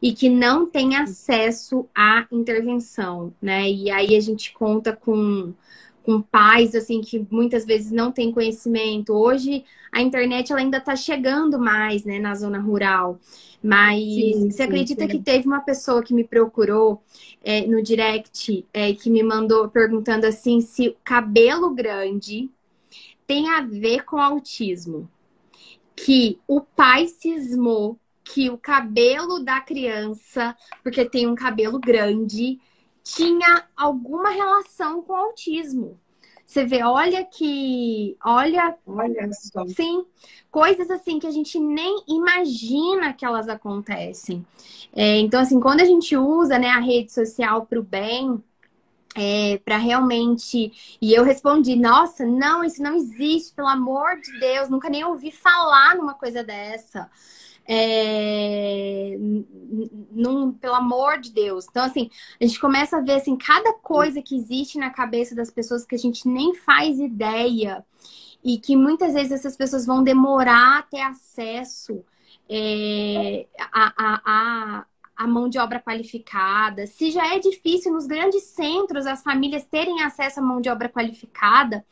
[0.00, 3.70] e que não tem acesso à intervenção, né?
[3.70, 5.52] E aí a gente conta com,
[6.02, 9.12] com pais assim que muitas vezes não têm conhecimento.
[9.12, 9.62] Hoje
[9.92, 13.20] a internet ela ainda está chegando mais, né, na zona rural.
[13.62, 15.08] Mas sim, você acredita sim.
[15.08, 17.02] que teve uma pessoa que me procurou
[17.44, 22.50] é, no direct é, que me mandou perguntando assim se cabelo grande
[23.26, 25.10] tem a ver com autismo.
[25.94, 32.58] Que o pai cismou que o cabelo da criança, porque tem um cabelo grande,
[33.02, 35.98] tinha alguma relação com autismo.
[36.44, 38.16] Você vê, olha que.
[38.24, 38.76] Olha.
[38.86, 39.66] Olha só.
[39.66, 40.04] Sim.
[40.50, 44.46] Coisas assim que a gente nem imagina que elas acontecem.
[44.94, 48.42] É, então, assim, quando a gente usa né, a rede social para o bem,
[49.16, 50.72] é, para realmente.
[51.00, 55.30] E eu respondi: nossa, não, isso não existe, pelo amor de Deus, nunca nem ouvi
[55.32, 57.10] falar numa coisa dessa.
[57.68, 59.16] É,
[60.12, 61.66] num, pelo amor de Deus.
[61.68, 62.08] Então, assim,
[62.40, 65.96] a gente começa a ver assim, cada coisa que existe na cabeça das pessoas que
[65.96, 67.84] a gente nem faz ideia
[68.44, 72.04] e que muitas vezes essas pessoas vão demorar a ter acesso
[72.48, 74.86] é, a, a, a
[75.16, 76.86] a mão de obra qualificada.
[76.86, 80.88] Se já é difícil nos grandes centros as famílias terem acesso à mão de obra
[80.88, 81.84] qualificada,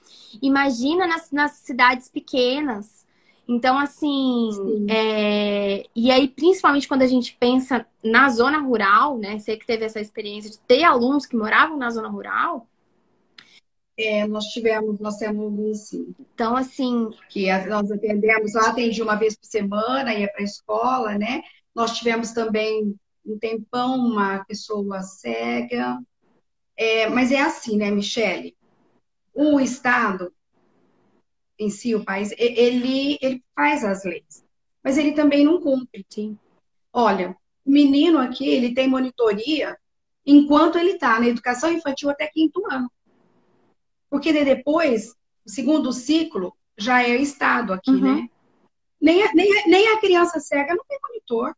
[0.43, 3.05] imagina nas, nas cidades pequenas.
[3.47, 4.51] Então, assim,
[4.89, 5.85] é...
[5.95, 9.39] e aí, principalmente quando a gente pensa na zona rural, né?
[9.39, 12.67] Você que teve essa experiência de ter alunos que moravam na zona rural.
[13.97, 16.15] É, nós tivemos, nós temos alguns sim.
[16.35, 17.11] Então, assim.
[17.29, 21.43] Que nós atendemos, lá atendi uma vez por semana, ia para a escola, né?
[21.75, 22.95] Nós tivemos também
[23.25, 25.99] um tempão uma pessoa cega.
[26.77, 28.57] É, mas é assim, né, Michele?
[29.33, 30.33] O Estado
[31.59, 34.45] em si, o país, ele, ele faz as leis,
[34.83, 36.05] mas ele também não cumpre.
[36.09, 36.37] Sim.
[36.93, 39.79] Olha, o menino aqui, ele tem monitoria
[40.27, 42.91] enquanto ele está na educação infantil até quinto ano.
[44.11, 45.15] Porque depois,
[45.45, 48.23] o segundo ciclo, já é Estado aqui, uhum.
[48.23, 48.29] né?
[49.01, 51.55] Nem a, nem, nem a criança cega não tem monitor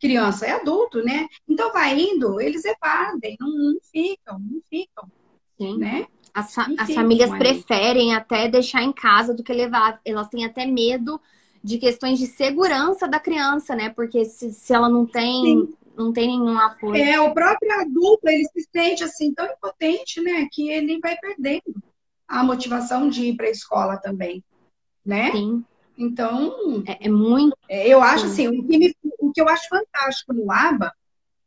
[0.00, 1.28] criança, é adulto, né?
[1.48, 5.10] Então vai indo, eles evadem, não, não ficam, não ficam.
[5.58, 5.78] Sim.
[5.78, 6.06] Né?
[6.32, 10.00] As, fa as famílias preferem até deixar em casa do que levar.
[10.04, 11.20] Elas têm até medo
[11.62, 13.90] de questões de segurança da criança, né?
[13.90, 16.96] Porque se, se ela não tem, não tem nenhum apoio.
[16.96, 20.46] É, o próprio adulto, ele se sente assim tão impotente, né?
[20.52, 21.82] Que ele vai perdendo
[22.26, 24.44] a motivação de ir para a escola também,
[25.04, 25.32] né?
[25.32, 25.64] Sim.
[25.96, 27.56] Então, é, é muito.
[27.68, 28.94] É, eu acho assim, o que, me,
[29.38, 30.92] que eu acho fantástico no ABA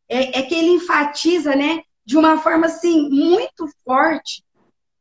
[0.08, 4.46] é, é, que ele enfatiza, né, de uma forma assim muito forte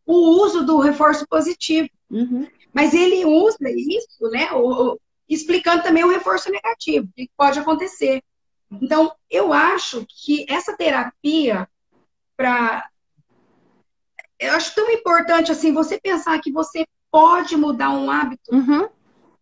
[0.04, 1.88] o uso do reforço positivo.
[2.10, 2.48] Uhum.
[2.72, 8.20] Mas ele usa isso, né, o, o, explicando também o reforço negativo, que pode acontecer.
[8.82, 11.68] Então, eu acho que essa terapia
[12.36, 12.88] para
[14.38, 18.88] eu acho tão importante assim você pensar que você pode mudar um hábito uhum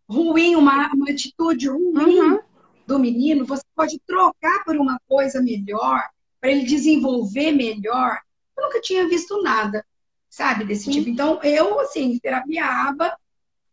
[0.09, 2.41] ruim, uma, uma atitude ruim uhum.
[2.89, 6.03] Do menino, você pode trocar por uma coisa melhor,
[6.41, 8.19] para ele desenvolver melhor.
[8.57, 9.85] Eu nunca tinha visto nada,
[10.31, 10.93] sabe, desse Sim.
[10.93, 11.11] tipo.
[11.11, 13.15] Então, eu, assim, terapia aba,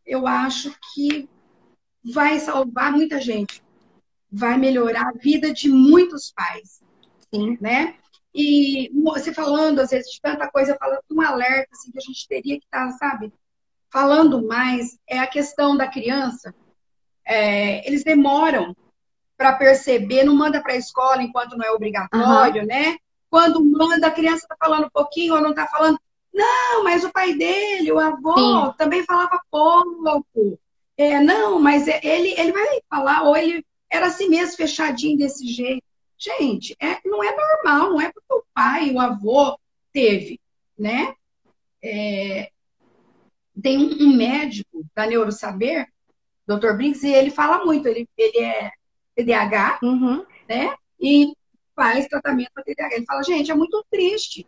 [0.05, 1.29] eu acho que
[2.03, 3.63] vai salvar muita gente.
[4.29, 6.81] Vai melhorar a vida de muitos pais.
[7.33, 7.57] Sim.
[7.61, 7.95] Né?
[8.33, 12.27] E você falando, às vezes, de tanta coisa, falando um alerta, assim, que a gente
[12.27, 13.31] teria que estar, tá, sabe,
[13.89, 16.53] falando mais é a questão da criança.
[17.25, 18.75] É, eles demoram
[19.37, 22.67] para perceber, não manda para a escola enquanto não é obrigatório, uhum.
[22.67, 22.97] né?
[23.29, 25.99] Quando manda, a criança está falando um pouquinho ou não está falando.
[26.33, 28.73] Não, mas o pai dele, o avô, Sim.
[28.77, 30.59] também falava pouco.
[30.97, 35.45] É, não, mas é, ele, ele vai falar, ou ele era assim mesmo, fechadinho desse
[35.47, 35.83] jeito.
[36.17, 39.57] Gente, é, não é normal, não é porque o pai, o avô
[39.91, 40.39] teve,
[40.77, 41.13] né?
[41.83, 42.49] É,
[43.61, 45.87] tem um, um médico da Neurosaber,
[46.47, 46.73] Dr.
[46.73, 48.71] Briggs, e ele fala muito, ele, ele é
[49.15, 50.25] TDAH, uhum.
[50.47, 50.75] né?
[50.99, 51.33] E
[51.75, 52.95] faz tratamento para TDAH.
[52.95, 54.45] Ele fala, gente, é muito triste.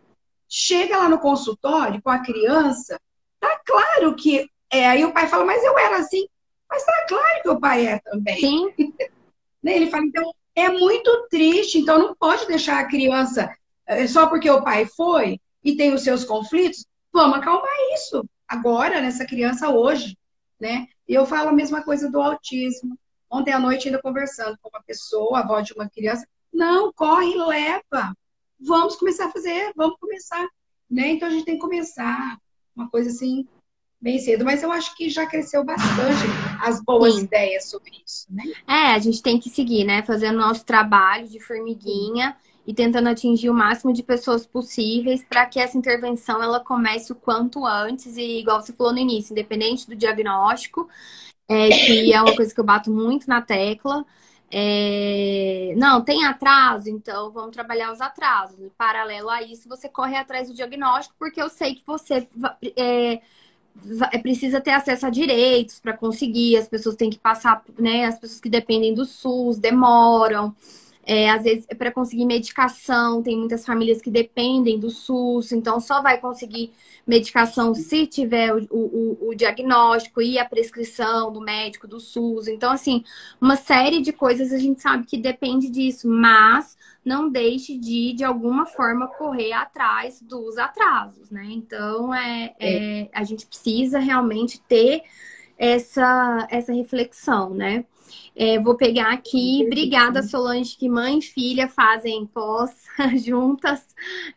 [0.47, 2.99] Chega lá no consultório com a criança,
[3.39, 4.49] tá claro que.
[4.69, 6.27] É, aí o pai fala, mas eu era assim.
[6.69, 8.39] Mas tá claro que o pai é também.
[8.39, 8.73] Sim.
[9.63, 13.51] Né, ele fala, então, é muito triste, então não pode deixar a criança
[13.87, 16.85] é, só porque o pai foi e tem os seus conflitos.
[17.11, 20.17] Vamos acalmar isso agora, nessa criança hoje,
[20.59, 20.87] né?
[21.07, 22.97] E eu falo a mesma coisa do autismo.
[23.29, 27.33] Ontem à noite, ainda conversando com uma pessoa, a avó de uma criança, não, corre
[27.33, 28.15] e leva.
[28.59, 30.47] Vamos começar a fazer, vamos começar.
[30.89, 31.09] Né?
[31.09, 32.37] Então a gente tem que começar
[32.75, 33.47] uma coisa assim,
[33.99, 34.45] bem cedo.
[34.45, 36.25] Mas eu acho que já cresceu bastante
[36.61, 37.23] as boas Sim.
[37.23, 38.43] ideias sobre isso, né?
[38.67, 40.03] É, a gente tem que seguir, né?
[40.03, 45.59] Fazendo nosso trabalho de formiguinha e tentando atingir o máximo de pessoas possíveis para que
[45.59, 49.95] essa intervenção ela comece o quanto antes e igual você falou no início, independente do
[49.95, 50.89] diagnóstico,
[51.47, 54.05] é, que é uma coisa que eu bato muito na tecla.
[54.49, 55.73] É...
[55.75, 58.59] Não, tem atraso, então vamos trabalhar os atrasos.
[58.59, 62.27] Em paralelo a isso, você corre atrás do diagnóstico, porque eu sei que você
[62.75, 63.21] é,
[64.11, 68.05] é, precisa ter acesso a direitos para conseguir, as pessoas têm que passar, né?
[68.05, 70.55] As pessoas que dependem do SUS demoram.
[71.09, 76.01] É, às vezes, para conseguir medicação, tem muitas famílias que dependem do SUS, então só
[76.01, 76.73] vai conseguir
[77.07, 82.49] medicação se tiver o, o, o, diagnóstico e a prescrição do médico do SUS.
[82.49, 83.05] Então, assim,
[83.39, 88.25] uma série de coisas a gente sabe que depende disso, mas não deixe de, de
[88.25, 91.45] alguma forma, correr atrás dos atrasos, né?
[91.49, 92.99] Então, é, é.
[93.03, 95.03] é a gente precisa realmente ter
[95.57, 97.85] essa, essa reflexão, né?
[98.39, 99.63] É, vou pegar aqui.
[99.65, 102.69] Obrigada, Solange, que mãe e filha fazem pós
[103.25, 103.83] juntas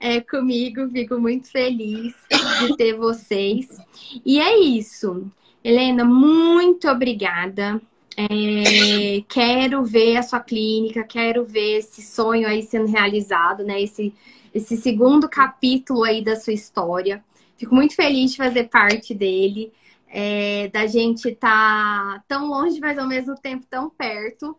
[0.00, 0.88] é, comigo.
[0.88, 2.14] Fico muito feliz
[2.60, 3.78] de ter vocês.
[4.24, 5.30] E é isso.
[5.62, 7.78] Helena, muito obrigada.
[8.16, 13.82] É, quero ver a sua clínica, quero ver esse sonho aí sendo realizado, né?
[13.82, 14.14] Esse,
[14.54, 17.22] esse segundo capítulo aí da sua história.
[17.54, 19.70] Fico muito feliz de fazer parte dele,
[20.10, 24.56] é, da gente estar tá tão longe, mas ao mesmo tempo tão perto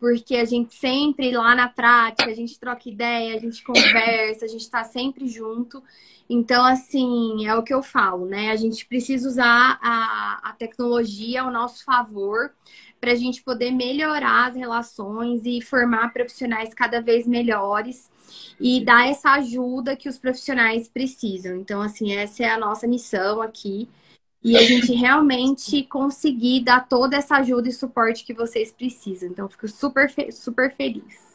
[0.00, 4.48] porque a gente sempre lá na prática, a gente troca ideia, a gente conversa, a
[4.48, 5.82] gente está sempre junto.
[6.28, 8.50] Então, assim, é o que eu falo, né?
[8.50, 12.50] A gente precisa usar a, a tecnologia ao nosso favor
[12.98, 18.10] para a gente poder melhorar as relações e formar profissionais cada vez melhores
[18.58, 21.56] e dar essa ajuda que os profissionais precisam.
[21.56, 23.86] Então, assim, essa é a nossa missão aqui
[24.42, 29.28] e a gente realmente conseguir dar toda essa ajuda e suporte que vocês precisam.
[29.28, 31.30] Então, fico super, super feliz.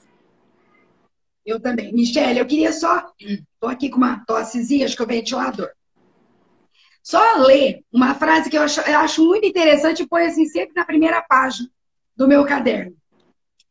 [1.46, 1.94] Eu também.
[1.94, 3.12] Michelle, eu queria só.
[3.20, 5.70] Estou aqui com uma tossezinha, acho que o ventilador.
[7.04, 10.74] Só ler uma frase que eu acho, eu acho muito interessante e põe assim sempre
[10.76, 11.70] na primeira página
[12.18, 12.96] do meu caderno,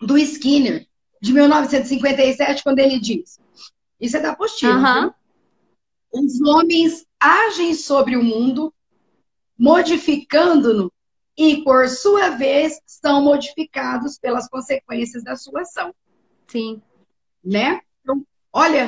[0.00, 0.86] do Skinner,
[1.20, 3.40] de 1957, quando ele diz:
[4.00, 4.76] Isso é da apostila.
[4.76, 5.12] Uhum.
[6.12, 8.72] Os homens agem sobre o mundo
[9.64, 10.92] modificando-no
[11.36, 15.94] e, por sua vez, são modificados pelas consequências da sua ação.
[16.46, 16.82] Sim.
[17.42, 17.80] Né?
[18.02, 18.86] Então, olha,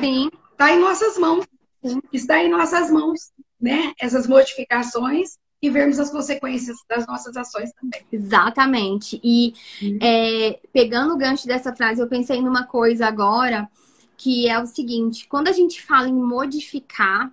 [0.51, 1.45] está em nossas mãos.
[1.83, 1.99] Sim.
[2.13, 3.91] Está em nossas mãos, né?
[3.99, 8.05] Essas modificações e vermos as consequências das nossas ações também.
[8.11, 9.19] Exatamente.
[9.23, 9.53] E
[9.99, 13.67] é, pegando o gancho dessa frase, eu pensei numa coisa agora
[14.15, 17.31] que é o seguinte: quando a gente fala em modificar,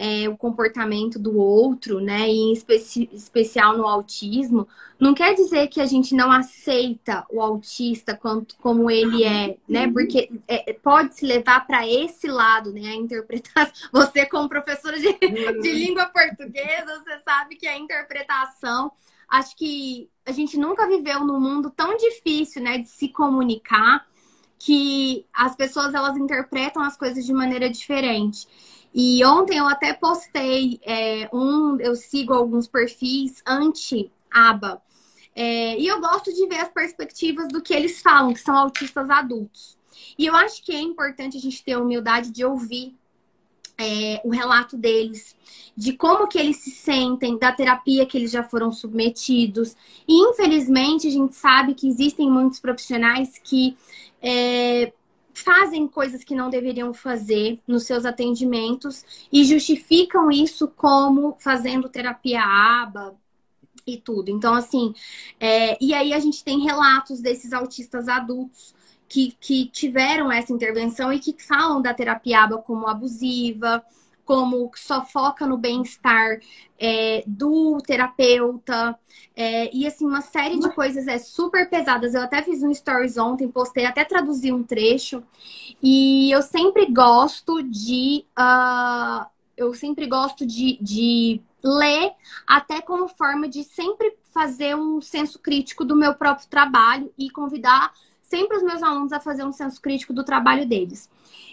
[0.00, 5.66] é, o comportamento do outro, né, e em especi especial no autismo, não quer dizer
[5.66, 11.16] que a gente não aceita o autista quanto, como ele é, né, porque é, pode
[11.16, 13.72] se levar para esse lado, né, a interpretação.
[13.90, 18.92] Você, como professora de, de língua portuguesa, você sabe que a interpretação,
[19.28, 24.06] acho que a gente nunca viveu num mundo tão difícil, né, de se comunicar,
[24.60, 28.46] que as pessoas elas interpretam as coisas de maneira diferente.
[28.94, 34.82] E ontem eu até postei é, um, eu sigo alguns perfis anti-aba.
[35.34, 39.08] É, e eu gosto de ver as perspectivas do que eles falam, que são autistas
[39.08, 39.78] adultos.
[40.18, 42.96] E eu acho que é importante a gente ter a humildade de ouvir
[43.78, 45.36] é, o relato deles,
[45.76, 49.76] de como que eles se sentem, da terapia que eles já foram submetidos.
[50.08, 53.76] E infelizmente a gente sabe que existem muitos profissionais que
[54.20, 54.92] é,
[55.40, 62.42] fazem coisas que não deveriam fazer nos seus atendimentos e justificam isso como fazendo terapia
[62.42, 63.16] aba
[63.86, 64.30] e tudo.
[64.30, 64.94] Então, assim,
[65.40, 68.74] é, e aí a gente tem relatos desses autistas adultos
[69.08, 73.82] que, que tiveram essa intervenção e que falam da terapia aba como abusiva,
[74.28, 76.38] como só foca no bem-estar
[76.78, 78.94] é, do terapeuta.
[79.34, 82.12] É, e assim, uma série de coisas é super pesadas.
[82.12, 85.22] Eu até fiz um stories ontem, postei, até traduzi um trecho.
[85.82, 88.26] E eu sempre gosto de.
[88.38, 89.24] Uh,
[89.56, 92.12] eu sempre gosto de, de ler,
[92.46, 97.94] até como forma de sempre fazer um senso crítico do meu próprio trabalho e convidar
[98.20, 101.08] sempre os meus alunos a fazer um senso crítico do trabalho deles.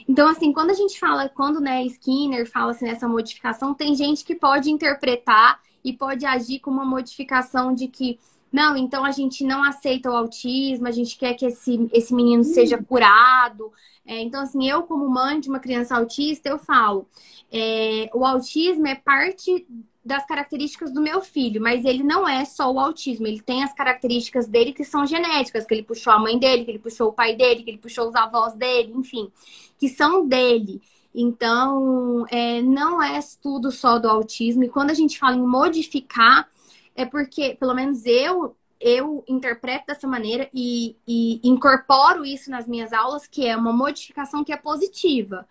[0.08, 4.24] Então, assim, quando a gente fala, quando né, Skinner fala assim, nessa modificação, tem gente
[4.24, 8.20] que pode interpretar e pode agir com uma modificação de que,
[8.52, 12.44] não, então a gente não aceita o autismo, a gente quer que esse, esse menino
[12.44, 13.72] seja curado.
[14.06, 17.08] É, então, assim, eu, como mãe de uma criança autista, eu falo,
[17.52, 19.66] é, o autismo é parte
[20.06, 23.74] das características do meu filho, mas ele não é só o autismo, ele tem as
[23.74, 27.14] características dele que são genéticas, que ele puxou a mãe dele, que ele puxou o
[27.14, 29.32] pai dele, que ele puxou os avós dele, enfim,
[29.80, 30.80] que são dele.
[31.14, 34.64] Então, é, não é tudo só do autismo.
[34.64, 36.48] E quando a gente fala em modificar,
[36.94, 42.94] é porque, pelo menos eu, eu interpreto dessa maneira e, e incorporo isso nas minhas
[42.94, 45.48] aulas, que é uma modificação que é positiva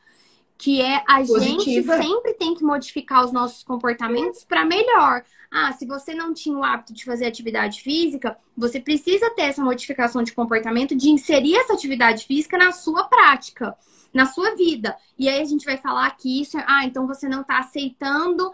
[0.56, 1.40] que é a Positiva.
[1.40, 5.24] gente sempre tem que modificar os nossos comportamentos para melhor.
[5.50, 9.62] Ah, se você não tinha o hábito de fazer atividade física, você precisa ter essa
[9.62, 13.76] modificação de comportamento de inserir essa atividade física na sua prática,
[14.12, 14.96] na sua vida.
[15.18, 18.50] E aí a gente vai falar que isso, é, ah, então você não está aceitando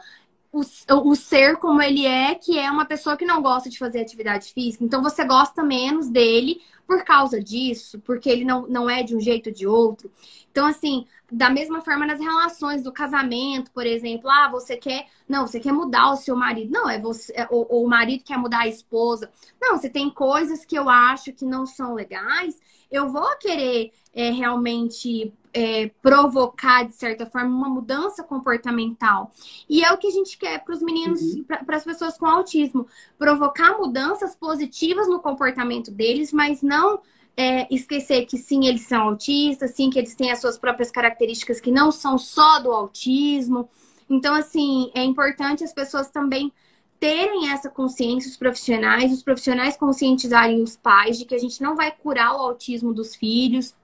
[0.53, 0.63] o,
[1.05, 4.53] o ser como ele é, que é uma pessoa que não gosta de fazer atividade
[4.53, 4.85] física.
[4.85, 6.61] Então você gosta menos dele
[6.91, 10.11] por causa disso, porque ele não, não é de um jeito ou de outro.
[10.51, 15.47] Então, assim, da mesma forma nas relações do casamento, por exemplo, ah, você quer, não,
[15.47, 18.37] você quer mudar o seu marido, não, é você, é, ou, ou o marido quer
[18.37, 19.31] mudar a esposa.
[19.63, 22.61] Não, você tem coisas que eu acho que não são legais,
[22.91, 29.31] eu vou querer é, realmente é, provocar, de certa forma, uma mudança comportamental.
[29.69, 31.45] E é o que a gente quer para os meninos, uhum.
[31.45, 32.87] para as pessoas com autismo.
[33.19, 37.01] Provocar mudanças positivas no comportamento deles, mas não
[37.37, 41.61] é, esquecer que sim, eles são autistas, sim, que eles têm as suas próprias características
[41.61, 43.69] que não são só do autismo.
[44.09, 46.53] Então, assim, é importante as pessoas também
[46.99, 51.75] terem essa consciência, os profissionais, os profissionais conscientizarem os pais de que a gente não
[51.75, 53.75] vai curar o autismo dos filhos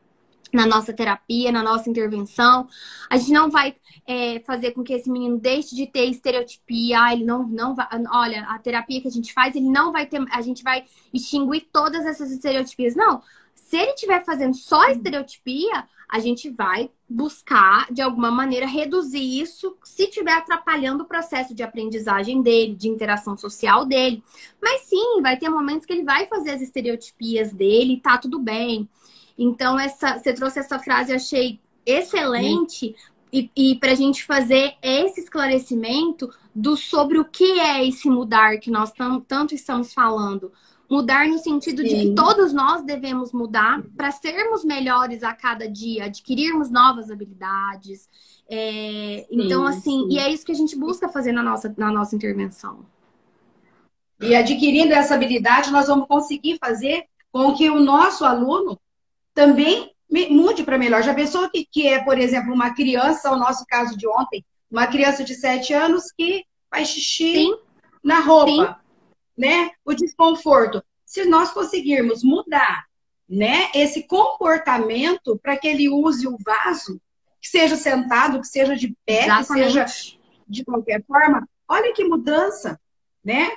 [0.57, 2.67] na nossa terapia, na nossa intervenção.
[3.09, 3.77] A gente não vai
[4.07, 7.01] é, fazer com que esse menino deixe de ter estereotipia.
[7.01, 7.87] Ah, ele não, não vai.
[8.11, 10.25] Olha, a terapia que a gente faz, ele não vai ter.
[10.33, 12.97] A gente vai extinguir todas essas estereotipias.
[12.97, 13.23] Não.
[13.55, 19.77] Se ele estiver fazendo só estereotipia, a gente vai buscar, de alguma maneira, reduzir isso
[19.83, 24.23] se estiver atrapalhando o processo de aprendizagem dele, de interação social dele.
[24.63, 28.39] Mas sim, vai ter momentos que ele vai fazer as estereotipias dele e tá tudo
[28.39, 28.89] bem.
[29.39, 32.95] Então, essa, você trouxe essa frase, eu achei excelente.
[33.33, 38.59] E, e para a gente fazer esse esclarecimento do sobre o que é esse mudar
[38.59, 38.93] que nós
[39.27, 40.53] tanto estamos falando.
[40.89, 41.89] Mudar no sentido Sim.
[41.89, 48.09] de que todos nós devemos mudar para sermos melhores a cada dia, adquirirmos novas habilidades.
[48.49, 50.09] É, então, assim, sim.
[50.13, 52.87] e é isso que a gente busca fazer na nossa, na nossa intervenção.
[54.21, 58.79] E adquirindo essa habilidade, nós vamos conseguir fazer com que o nosso aluno
[59.37, 61.05] também mude para melhor.
[61.05, 64.89] Já pensou que, que é, por exemplo, uma criança, o nosso caso de ontem, uma
[64.89, 67.57] criança de 7 anos que faz xixi Sim.
[68.03, 68.81] na roupa.
[68.81, 68.87] Sim
[69.37, 69.71] né?
[69.85, 70.83] O desconforto.
[71.05, 72.87] Se nós conseguirmos mudar,
[73.29, 77.01] né, esse comportamento para que ele use o vaso,
[77.41, 79.67] que seja sentado, que seja de pé, Exatamente.
[79.67, 80.19] que seja
[80.49, 82.81] de qualquer forma, olha que mudança,
[83.25, 83.51] né?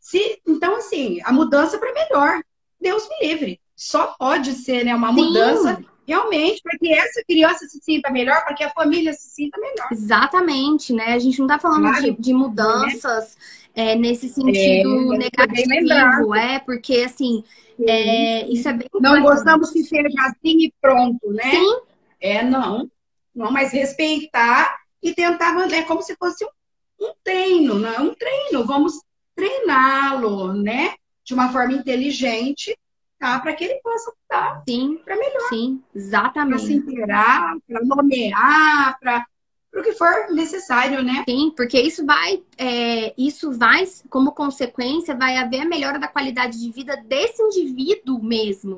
[0.00, 2.42] Se, então, assim, a mudança para melhor.
[2.80, 3.60] Deus me livre.
[3.76, 5.14] Só pode ser né, uma Sim.
[5.14, 9.60] mudança realmente para que essa criança se sinta melhor, para que a família se sinta
[9.60, 9.88] melhor.
[9.92, 11.12] Exatamente, né?
[11.12, 12.02] A gente não está falando claro.
[12.02, 13.36] de, de, mudanças
[13.74, 17.42] é, nesse sentido é, negativo, é, porque assim,
[17.86, 21.50] é, isso é bem Não gostamos que seja assim e pronto, né?
[21.50, 21.80] Sim.
[22.20, 22.88] É, não.
[23.34, 28.14] Não, mas respeitar e tentar manter como se fosse um, um treino, não é um
[28.14, 28.64] treino.
[28.64, 28.94] Vamos
[29.34, 30.94] treiná-lo, né?
[31.22, 32.74] De uma forma inteligente,
[33.18, 33.38] tá?
[33.40, 34.62] Para que ele possa mudar.
[34.68, 34.98] Sim.
[35.04, 35.48] Para melhor.
[35.48, 36.58] Sim, exatamente.
[36.58, 39.26] Para se inteirar, para nomear, para
[39.74, 41.22] o que for necessário, né?
[41.28, 46.58] Sim, porque isso vai, é, isso vai, como consequência, vai haver a melhora da qualidade
[46.58, 48.76] de vida desse indivíduo mesmo.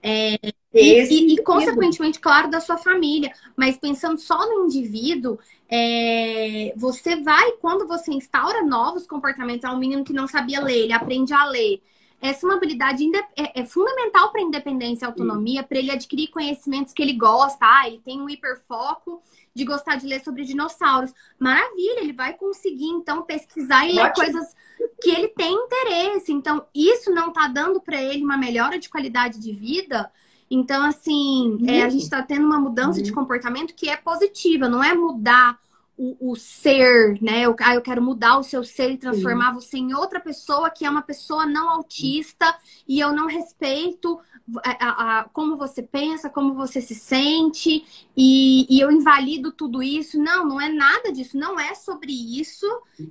[0.00, 0.38] É,
[0.72, 3.32] e, e, e, consequentemente, claro, da sua família.
[3.56, 5.38] Mas pensando só no indivíduo,
[5.68, 10.84] é, você vai, quando você instaura novos comportamentos, é um menino que não sabia ler,
[10.84, 11.82] ele aprende a ler.
[12.20, 13.04] Essa é uma habilidade
[13.36, 17.58] é, é fundamental para a independência e autonomia, para ele adquirir conhecimentos que ele gosta.
[17.60, 19.22] Ah, ele tem um hiperfoco
[19.54, 21.12] de gostar de ler sobre dinossauros.
[21.38, 24.54] Maravilha, ele vai conseguir então pesquisar e ler coisas
[25.00, 26.32] que ele tem interesse.
[26.32, 30.10] Então, isso não está dando para ele uma melhora de qualidade de vida.
[30.50, 33.04] Então, assim, é, a gente está tendo uma mudança uhum.
[33.04, 35.58] de comportamento que é positiva, não é mudar
[35.98, 37.42] o, o, ser, né?
[37.42, 39.54] Eu, ah, eu quero mudar o seu ser e transformar Sim.
[39.54, 42.56] você em outra pessoa que é uma pessoa não autista
[42.86, 44.18] e eu não respeito
[44.64, 47.84] a, a, a, como você pensa, como você se sente
[48.16, 50.18] e, e, eu invalido tudo isso.
[50.18, 51.36] Não, não é nada disso.
[51.36, 52.66] Não é sobre isso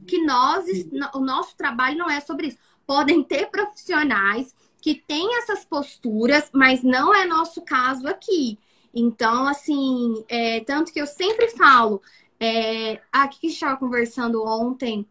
[0.08, 0.66] que nós,
[1.14, 2.58] o nosso trabalho não é sobre isso.
[2.86, 8.58] Podem ter profissionais que têm essas posturas, mas não é nosso caso aqui.
[8.94, 12.02] Então, assim, é, tanto que eu sempre falo,
[12.40, 15.06] é, aqui que estava conversando ontem,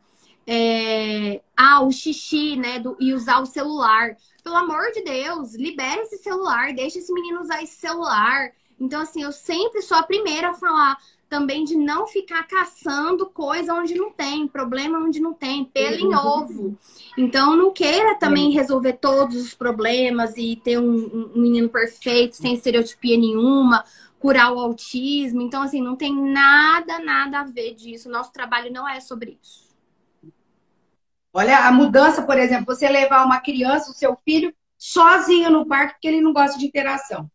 [0.46, 4.16] é, ah, o xixi, né, do, e usar o celular.
[4.44, 8.52] Pelo amor de Deus, libere esse celular, deixe esse menino usar esse celular.
[8.78, 10.96] Então, assim, eu sempre sou a primeira a falar
[11.28, 16.14] também de não ficar caçando coisa onde não tem, problema onde não tem, pelo em
[16.14, 16.78] ovo.
[17.18, 22.54] Então, não queira também resolver todos os problemas e ter um, um menino perfeito, sem
[22.54, 23.84] estereotipia nenhuma
[24.26, 25.40] curar o autismo.
[25.40, 28.10] Então, assim, não tem nada, nada a ver disso.
[28.10, 29.72] Nosso trabalho não é sobre isso.
[31.32, 35.92] Olha, a mudança, por exemplo, você levar uma criança, o seu filho, sozinho no parque,
[35.92, 37.30] porque ele não gosta de interação.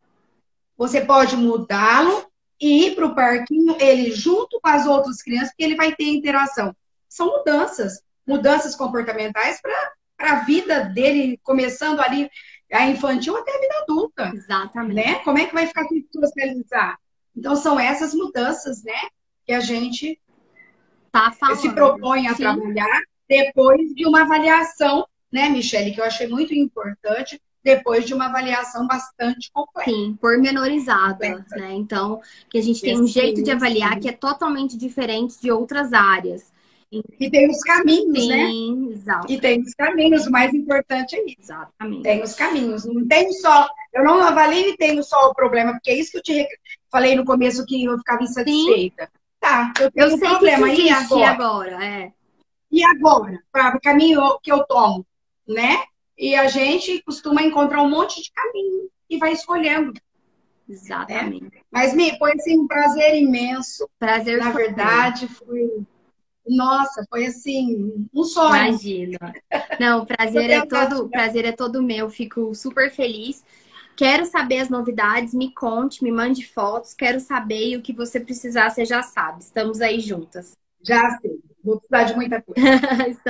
[0.78, 5.64] Você pode mudá-lo e ir para o parquinho, ele junto com as outras crianças, porque
[5.64, 6.76] ele vai ter interação.
[7.08, 12.30] São mudanças, mudanças comportamentais para a vida dele, começando ali
[12.72, 14.32] a infantil até a vida adulta.
[14.34, 14.96] Exatamente.
[14.96, 15.16] Né?
[15.20, 16.98] Como é que vai ficar socializar?
[17.36, 19.10] Então, são essas mudanças, né,
[19.46, 20.20] que a gente
[21.12, 22.44] tá se propõe a Sim.
[22.44, 28.26] trabalhar depois de uma avaliação, né, Michele, que eu achei muito importante, depois de uma
[28.26, 29.90] avaliação bastante completa.
[29.90, 31.74] Sim, pormenorizada, né?
[31.74, 32.20] Então,
[32.50, 36.52] que a gente tem um jeito de avaliar que é totalmente diferente de outras áreas.
[36.92, 38.48] E tem os caminhos, Sim, né?
[38.48, 39.32] Sim, exato.
[39.32, 41.38] E tem os caminhos, o mais importante é isso.
[41.40, 42.04] Exatamente.
[42.04, 42.86] Tem os caminhos.
[42.86, 43.70] Não tem só.
[43.94, 46.48] Eu não avalio e tenho só o problema, porque é isso que eu te
[46.92, 49.06] falei no começo que eu ficava insatisfeita.
[49.06, 49.20] Sim.
[49.40, 50.70] Tá, eu tenho eu um problema.
[50.70, 51.30] Que e agora?
[51.30, 51.86] agora?
[51.86, 52.12] É.
[52.70, 53.40] E agora?
[53.52, 55.06] Para o caminho que eu tomo,
[55.48, 55.84] né?
[56.18, 59.94] E a gente costuma encontrar um monte de caminho e vai escolhendo.
[60.68, 61.44] Exatamente.
[61.44, 61.62] Né?
[61.72, 63.90] Mas me foi assim um prazer imenso.
[63.98, 65.84] Prazer Na verdade, foi
[66.48, 68.56] nossa, foi assim, um sonho.
[68.56, 69.18] Imagina.
[69.80, 73.44] Não, o prazer é todo, prazer é todo meu, fico super feliz.
[73.96, 78.20] Quero saber as novidades, me conte, me mande fotos, quero saber e o que você
[78.20, 79.42] precisar, você já sabe.
[79.42, 80.58] Estamos aí juntas.
[80.84, 82.62] Já sei, vou precisar de muita coisa.
[83.08, 83.22] Estamos